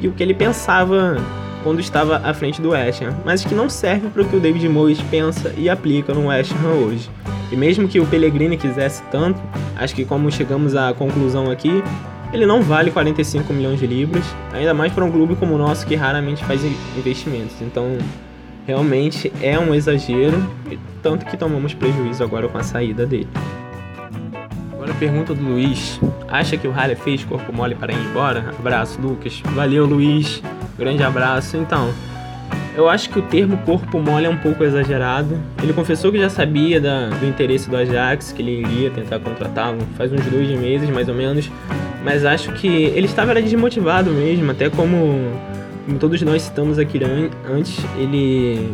e 0.00 0.08
o 0.08 0.12
que 0.12 0.22
ele 0.22 0.34
pensava 0.34 1.16
quando 1.62 1.80
estava 1.80 2.16
à 2.18 2.32
frente 2.32 2.62
do 2.62 2.70
West 2.70 3.02
Ham, 3.02 3.14
mas 3.24 3.44
que 3.44 3.54
não 3.54 3.68
serve 3.68 4.08
para 4.08 4.22
o 4.22 4.28
que 4.28 4.36
o 4.36 4.40
David 4.40 4.68
Moyes 4.68 5.00
pensa 5.10 5.52
e 5.56 5.68
aplica 5.68 6.14
no 6.14 6.28
West 6.28 6.52
Ham 6.52 6.86
hoje. 6.86 7.10
E 7.50 7.56
mesmo 7.56 7.88
que 7.88 7.98
o 7.98 8.06
Pellegrini 8.06 8.56
quisesse 8.56 9.02
tanto, 9.10 9.40
acho 9.76 9.94
que 9.94 10.04
como 10.04 10.30
chegamos 10.30 10.76
à 10.76 10.92
conclusão 10.92 11.50
aqui, 11.50 11.82
ele 12.32 12.44
não 12.44 12.62
vale 12.62 12.90
45 12.90 13.52
milhões 13.52 13.80
de 13.80 13.86
libras, 13.86 14.24
ainda 14.52 14.74
mais 14.74 14.92
para 14.92 15.04
um 15.04 15.10
clube 15.10 15.34
como 15.36 15.54
o 15.54 15.58
nosso 15.58 15.86
que 15.86 15.94
raramente 15.94 16.44
faz 16.44 16.62
investimentos. 16.96 17.56
Então, 17.62 17.96
realmente 18.66 19.32
é 19.40 19.58
um 19.58 19.74
exagero, 19.74 20.36
tanto 21.02 21.24
que 21.24 21.36
tomamos 21.36 21.72
prejuízo 21.72 22.22
agora 22.22 22.48
com 22.48 22.58
a 22.58 22.62
saída 22.62 23.06
dele. 23.06 23.28
Pergunta 24.98 25.32
do 25.32 25.42
Luiz. 25.42 26.00
Acha 26.26 26.56
que 26.56 26.66
o 26.66 26.72
Haller 26.72 26.96
fez 26.96 27.24
corpo 27.24 27.52
mole 27.52 27.74
para 27.74 27.92
ir 27.92 27.98
embora? 27.98 28.52
Abraço, 28.58 29.00
Lucas. 29.00 29.40
Valeu, 29.54 29.86
Luiz. 29.86 30.42
Grande 30.76 31.02
abraço. 31.02 31.56
Então, 31.56 31.92
eu 32.76 32.88
acho 32.88 33.10
que 33.10 33.18
o 33.18 33.22
termo 33.22 33.56
corpo 33.58 33.98
mole 34.00 34.26
é 34.26 34.28
um 34.28 34.36
pouco 34.36 34.64
exagerado. 34.64 35.36
Ele 35.62 35.72
confessou 35.72 36.10
que 36.10 36.18
já 36.18 36.28
sabia 36.28 36.80
da, 36.80 37.08
do 37.08 37.26
interesse 37.26 37.70
do 37.70 37.76
Ajax, 37.76 38.32
que 38.32 38.42
ele 38.42 38.60
iria 38.60 38.90
tentar 38.90 39.18
contratá-lo 39.20 39.78
faz 39.96 40.12
uns 40.12 40.24
dois 40.26 40.48
meses, 40.50 40.88
mais 40.90 41.08
ou 41.08 41.14
menos. 41.14 41.50
Mas 42.04 42.24
acho 42.24 42.52
que 42.52 42.66
ele 42.66 43.06
estava 43.06 43.34
desmotivado 43.34 44.10
mesmo, 44.10 44.50
até 44.50 44.70
como, 44.70 45.30
como 45.84 45.98
todos 45.98 46.22
nós 46.22 46.42
citamos 46.42 46.78
aqui 46.78 47.00
antes, 47.48 47.84
ele 47.96 48.72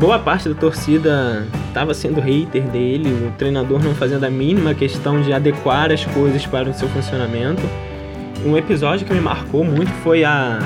boa 0.00 0.18
parte 0.18 0.48
da 0.48 0.54
torcida 0.54 1.46
estava 1.68 1.92
sendo 1.92 2.22
hater 2.22 2.62
dele, 2.62 3.28
o 3.28 3.32
treinador 3.36 3.84
não 3.84 3.94
fazendo 3.94 4.24
a 4.24 4.30
mínima 4.30 4.72
questão 4.72 5.20
de 5.20 5.30
adequar 5.30 5.92
as 5.92 6.06
coisas 6.06 6.46
para 6.46 6.70
o 6.70 6.72
seu 6.72 6.88
funcionamento. 6.88 7.60
Um 8.42 8.56
episódio 8.56 9.06
que 9.06 9.12
me 9.12 9.20
marcou 9.20 9.62
muito 9.62 9.90
foi 10.02 10.24
a, 10.24 10.58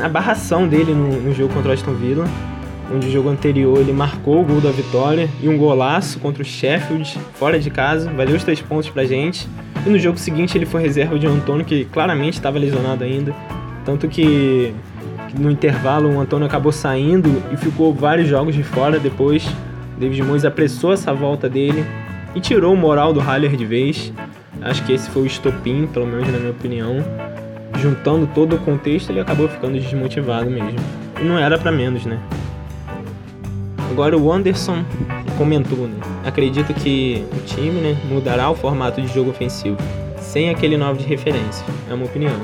a 0.00 0.08
barração 0.08 0.68
dele 0.68 0.94
no, 0.94 1.08
no 1.22 1.34
jogo 1.34 1.52
contra 1.52 1.70
o 1.70 1.74
Aston 1.74 1.94
Villa, 1.94 2.24
onde 2.94 3.08
o 3.08 3.10
jogo 3.10 3.30
anterior 3.30 3.78
ele 3.80 3.92
marcou 3.92 4.42
o 4.42 4.44
gol 4.44 4.60
da 4.60 4.70
vitória 4.70 5.28
e 5.42 5.48
um 5.48 5.58
golaço 5.58 6.20
contra 6.20 6.40
o 6.40 6.46
Sheffield, 6.46 7.18
fora 7.34 7.58
de 7.58 7.68
casa, 7.68 8.12
valeu 8.12 8.36
os 8.36 8.44
três 8.44 8.60
pontos 8.60 8.88
pra 8.90 9.04
gente. 9.04 9.48
E 9.84 9.90
no 9.90 9.98
jogo 9.98 10.16
seguinte 10.20 10.56
ele 10.56 10.66
foi 10.66 10.80
reserva 10.80 11.18
de 11.18 11.26
Antônio, 11.26 11.64
que 11.64 11.84
claramente 11.86 12.34
estava 12.34 12.60
lesionado 12.60 13.02
ainda, 13.02 13.34
tanto 13.84 14.06
que 14.06 14.72
no 15.38 15.50
intervalo 15.50 16.14
o 16.14 16.20
Antônio 16.20 16.46
acabou 16.46 16.72
saindo 16.72 17.42
e 17.52 17.56
ficou 17.56 17.92
vários 17.92 18.28
jogos 18.28 18.54
de 18.54 18.62
fora 18.62 18.98
depois. 18.98 19.46
David 19.98 20.22
Moyes 20.22 20.44
apressou 20.44 20.92
essa 20.92 21.12
volta 21.12 21.48
dele 21.48 21.84
e 22.34 22.40
tirou 22.40 22.74
o 22.74 22.76
moral 22.76 23.12
do 23.12 23.20
Haller 23.20 23.56
de 23.56 23.64
vez. 23.64 24.12
Acho 24.60 24.84
que 24.84 24.92
esse 24.92 25.10
foi 25.10 25.22
o 25.22 25.26
estopim, 25.26 25.86
pelo 25.86 26.06
menos 26.06 26.30
na 26.30 26.38
minha 26.38 26.50
opinião. 26.50 26.96
Juntando 27.78 28.28
todo 28.34 28.56
o 28.56 28.58
contexto, 28.58 29.10
ele 29.10 29.20
acabou 29.20 29.48
ficando 29.48 29.78
desmotivado 29.78 30.50
mesmo. 30.50 30.78
E 31.20 31.24
não 31.24 31.38
era 31.38 31.58
para 31.58 31.72
menos, 31.72 32.04
né? 32.04 32.18
Agora 33.90 34.16
o 34.16 34.32
Anderson 34.32 34.84
comentou, 35.36 35.86
né? 35.86 35.96
Acredito 36.24 36.72
que 36.72 37.24
o 37.32 37.40
time 37.44 37.80
né, 37.80 37.96
mudará 38.08 38.48
o 38.50 38.54
formato 38.54 39.00
de 39.00 39.08
jogo 39.08 39.30
ofensivo, 39.30 39.76
sem 40.18 40.50
aquele 40.50 40.76
9 40.76 41.02
de 41.02 41.08
referência. 41.08 41.64
É 41.90 41.94
uma 41.94 42.04
opinião. 42.04 42.40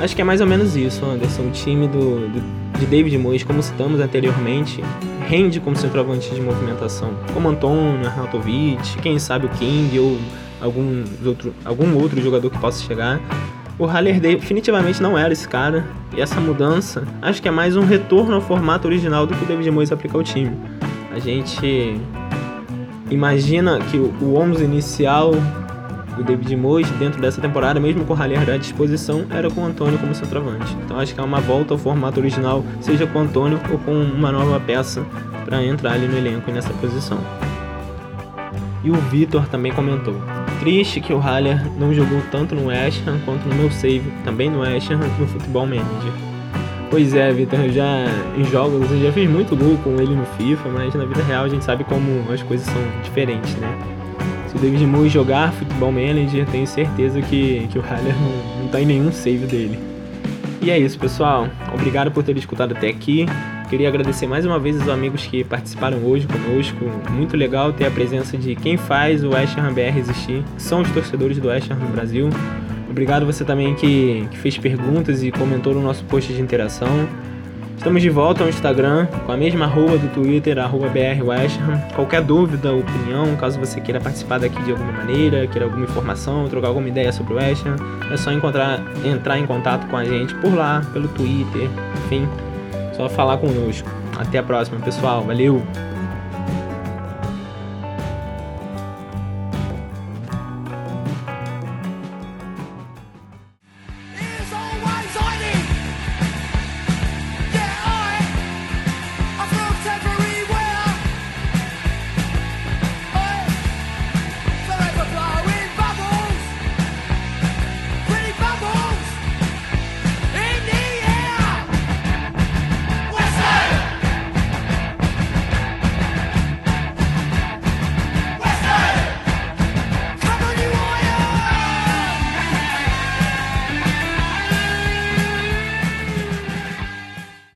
Acho 0.00 0.14
que 0.14 0.20
é 0.20 0.24
mais 0.24 0.40
ou 0.42 0.46
menos 0.46 0.76
isso, 0.76 1.04
Anderson. 1.04 1.42
O 1.44 1.50
time 1.50 1.88
do, 1.88 2.28
do, 2.28 2.78
de 2.78 2.86
David 2.86 3.16
Moyes, 3.16 3.42
como 3.42 3.62
citamos 3.62 3.98
anteriormente, 3.98 4.82
rende 5.26 5.58
como 5.58 5.74
centroavante 5.74 6.34
de 6.34 6.40
movimentação, 6.40 7.14
como 7.32 7.48
Antônio, 7.48 8.06
Arnautovic, 8.06 8.98
quem 9.00 9.18
sabe 9.18 9.46
o 9.46 9.48
King 9.50 9.98
ou 9.98 10.18
algum 10.60 11.02
outro, 11.24 11.54
algum 11.64 11.96
outro 11.96 12.20
jogador 12.20 12.50
que 12.50 12.58
possa 12.58 12.82
chegar. 12.84 13.20
O 13.78 13.86
Haller 13.86 14.20
definitivamente 14.20 15.02
não 15.02 15.18
era 15.18 15.32
esse 15.32 15.48
cara, 15.48 15.84
e 16.14 16.20
essa 16.20 16.40
mudança 16.40 17.04
acho 17.20 17.42
que 17.42 17.48
é 17.48 17.50
mais 17.50 17.76
um 17.76 17.84
retorno 17.84 18.34
ao 18.34 18.40
formato 18.40 18.86
original 18.86 19.26
do 19.26 19.34
que 19.34 19.44
o 19.44 19.46
David 19.46 19.70
Moyes 19.70 19.92
aplica 19.92 20.16
ao 20.16 20.22
time. 20.22 20.56
A 21.10 21.18
gente 21.18 21.98
imagina 23.10 23.78
que 23.90 23.98
o 23.98 24.36
11 24.36 24.62
inicial 24.62 25.32
o 26.18 26.22
David 26.22 26.56
Moyes 26.56 26.90
dentro 26.92 27.20
dessa 27.20 27.40
temporada, 27.40 27.78
mesmo 27.78 28.04
com 28.04 28.12
o 28.12 28.16
Haller 28.16 28.48
à 28.48 28.56
disposição, 28.56 29.26
era 29.30 29.50
com 29.50 29.62
o 29.62 29.64
Antônio 29.64 29.98
como 29.98 30.14
centroavante. 30.14 30.76
Então 30.84 30.98
acho 30.98 31.14
que 31.14 31.20
é 31.20 31.22
uma 31.22 31.40
volta 31.40 31.74
ao 31.74 31.78
formato 31.78 32.20
original, 32.20 32.64
seja 32.80 33.06
com 33.06 33.18
o 33.18 33.22
Antônio 33.22 33.60
ou 33.70 33.78
com 33.78 33.92
uma 33.92 34.32
nova 34.32 34.58
peça 34.60 35.04
para 35.44 35.64
entrar 35.64 35.92
ali 35.92 36.06
no 36.06 36.16
elenco 36.16 36.50
nessa 36.50 36.72
posição. 36.74 37.18
E 38.82 38.90
o 38.90 38.94
Vitor 38.94 39.46
também 39.48 39.72
comentou. 39.72 40.14
Triste 40.60 41.00
que 41.00 41.12
o 41.12 41.18
Haller 41.18 41.60
não 41.78 41.92
jogou 41.92 42.20
tanto 42.30 42.54
no 42.54 42.66
West 42.68 43.06
Ham 43.06 43.18
quanto 43.24 43.46
no 43.48 43.54
meu 43.54 43.70
save, 43.70 44.12
também 44.24 44.50
no 44.50 44.60
West 44.60 44.90
Ham, 44.90 45.00
no 45.18 45.26
Futebol 45.26 45.66
Manager. 45.66 46.12
Pois 46.88 47.14
é, 47.14 47.32
Vitor, 47.32 47.68
já 47.70 48.04
em 48.36 48.44
jogos 48.44 48.90
eu 48.90 49.02
já 49.02 49.12
fiz 49.12 49.28
muito 49.28 49.56
gol 49.56 49.76
com 49.82 50.00
ele 50.00 50.14
no 50.14 50.24
FIFA, 50.24 50.68
mas 50.68 50.94
na 50.94 51.04
vida 51.04 51.22
real 51.24 51.44
a 51.44 51.48
gente 51.48 51.64
sabe 51.64 51.82
como 51.84 52.32
as 52.32 52.42
coisas 52.42 52.66
são 52.66 52.82
diferentes, 53.02 53.54
né? 53.56 53.78
O 54.56 54.58
David 54.58 54.86
Moore 54.86 55.10
jogar 55.10 55.52
Futebol 55.52 55.92
Manager, 55.92 56.46
tenho 56.46 56.66
certeza 56.66 57.20
que, 57.20 57.68
que 57.70 57.78
o 57.78 57.82
Haller 57.82 58.14
não, 58.18 58.62
não 58.62 58.68
tá 58.68 58.80
em 58.80 58.86
nenhum 58.86 59.12
save 59.12 59.44
dele. 59.44 59.78
E 60.62 60.70
é 60.70 60.78
isso, 60.78 60.98
pessoal. 60.98 61.46
Obrigado 61.74 62.10
por 62.10 62.24
ter 62.24 62.34
escutado 62.38 62.72
até 62.72 62.88
aqui. 62.88 63.26
Queria 63.68 63.86
agradecer 63.86 64.26
mais 64.26 64.46
uma 64.46 64.58
vez 64.58 64.80
os 64.80 64.88
amigos 64.88 65.26
que 65.26 65.44
participaram 65.44 65.98
hoje 65.98 66.26
conosco. 66.26 66.86
Muito 67.10 67.36
legal 67.36 67.70
ter 67.74 67.84
a 67.84 67.90
presença 67.90 68.38
de 68.38 68.54
quem 68.54 68.78
faz 68.78 69.22
o 69.22 69.32
West 69.32 69.58
Ham 69.58 69.74
BR 69.74 69.98
existir, 69.98 70.42
são 70.56 70.80
os 70.80 70.90
torcedores 70.90 71.38
do 71.38 71.48
West 71.48 71.70
Ham 71.70 71.76
no 71.76 71.88
Brasil. 71.88 72.30
Obrigado 72.88 73.26
você 73.26 73.44
também 73.44 73.74
que, 73.74 74.26
que 74.30 74.38
fez 74.38 74.56
perguntas 74.56 75.22
e 75.22 75.30
comentou 75.30 75.74
no 75.74 75.82
nosso 75.82 76.02
post 76.04 76.32
de 76.32 76.40
interação. 76.40 77.06
Estamos 77.76 78.02
de 78.02 78.10
volta 78.10 78.42
ao 78.42 78.48
Instagram 78.48 79.06
com 79.24 79.32
a 79.32 79.36
mesma 79.36 79.66
arroba 79.66 79.96
do 79.96 80.08
Twitter, 80.12 80.58
arroba 80.58 80.88
BRWestham. 80.88 81.78
Qualquer 81.94 82.22
dúvida, 82.22 82.74
opinião, 82.74 83.36
caso 83.36 83.60
você 83.60 83.80
queira 83.80 84.00
participar 84.00 84.38
daqui 84.38 84.60
de 84.62 84.72
alguma 84.72 84.92
maneira, 84.92 85.46
queira 85.46 85.66
alguma 85.66 85.84
informação, 85.84 86.48
trocar 86.48 86.68
alguma 86.68 86.88
ideia 86.88 87.12
sobre 87.12 87.34
o 87.34 87.36
West 87.36 87.64
é 88.10 88.16
só 88.16 88.32
encontrar, 88.32 88.80
entrar 89.04 89.38
em 89.38 89.46
contato 89.46 89.86
com 89.88 89.96
a 89.96 90.04
gente 90.04 90.34
por 90.36 90.54
lá, 90.54 90.82
pelo 90.92 91.08
Twitter, 91.08 91.68
enfim, 92.04 92.28
só 92.96 93.08
falar 93.08 93.38
conosco. 93.38 93.88
Até 94.18 94.38
a 94.38 94.42
próxima, 94.42 94.80
pessoal. 94.80 95.22
Valeu! 95.22 95.62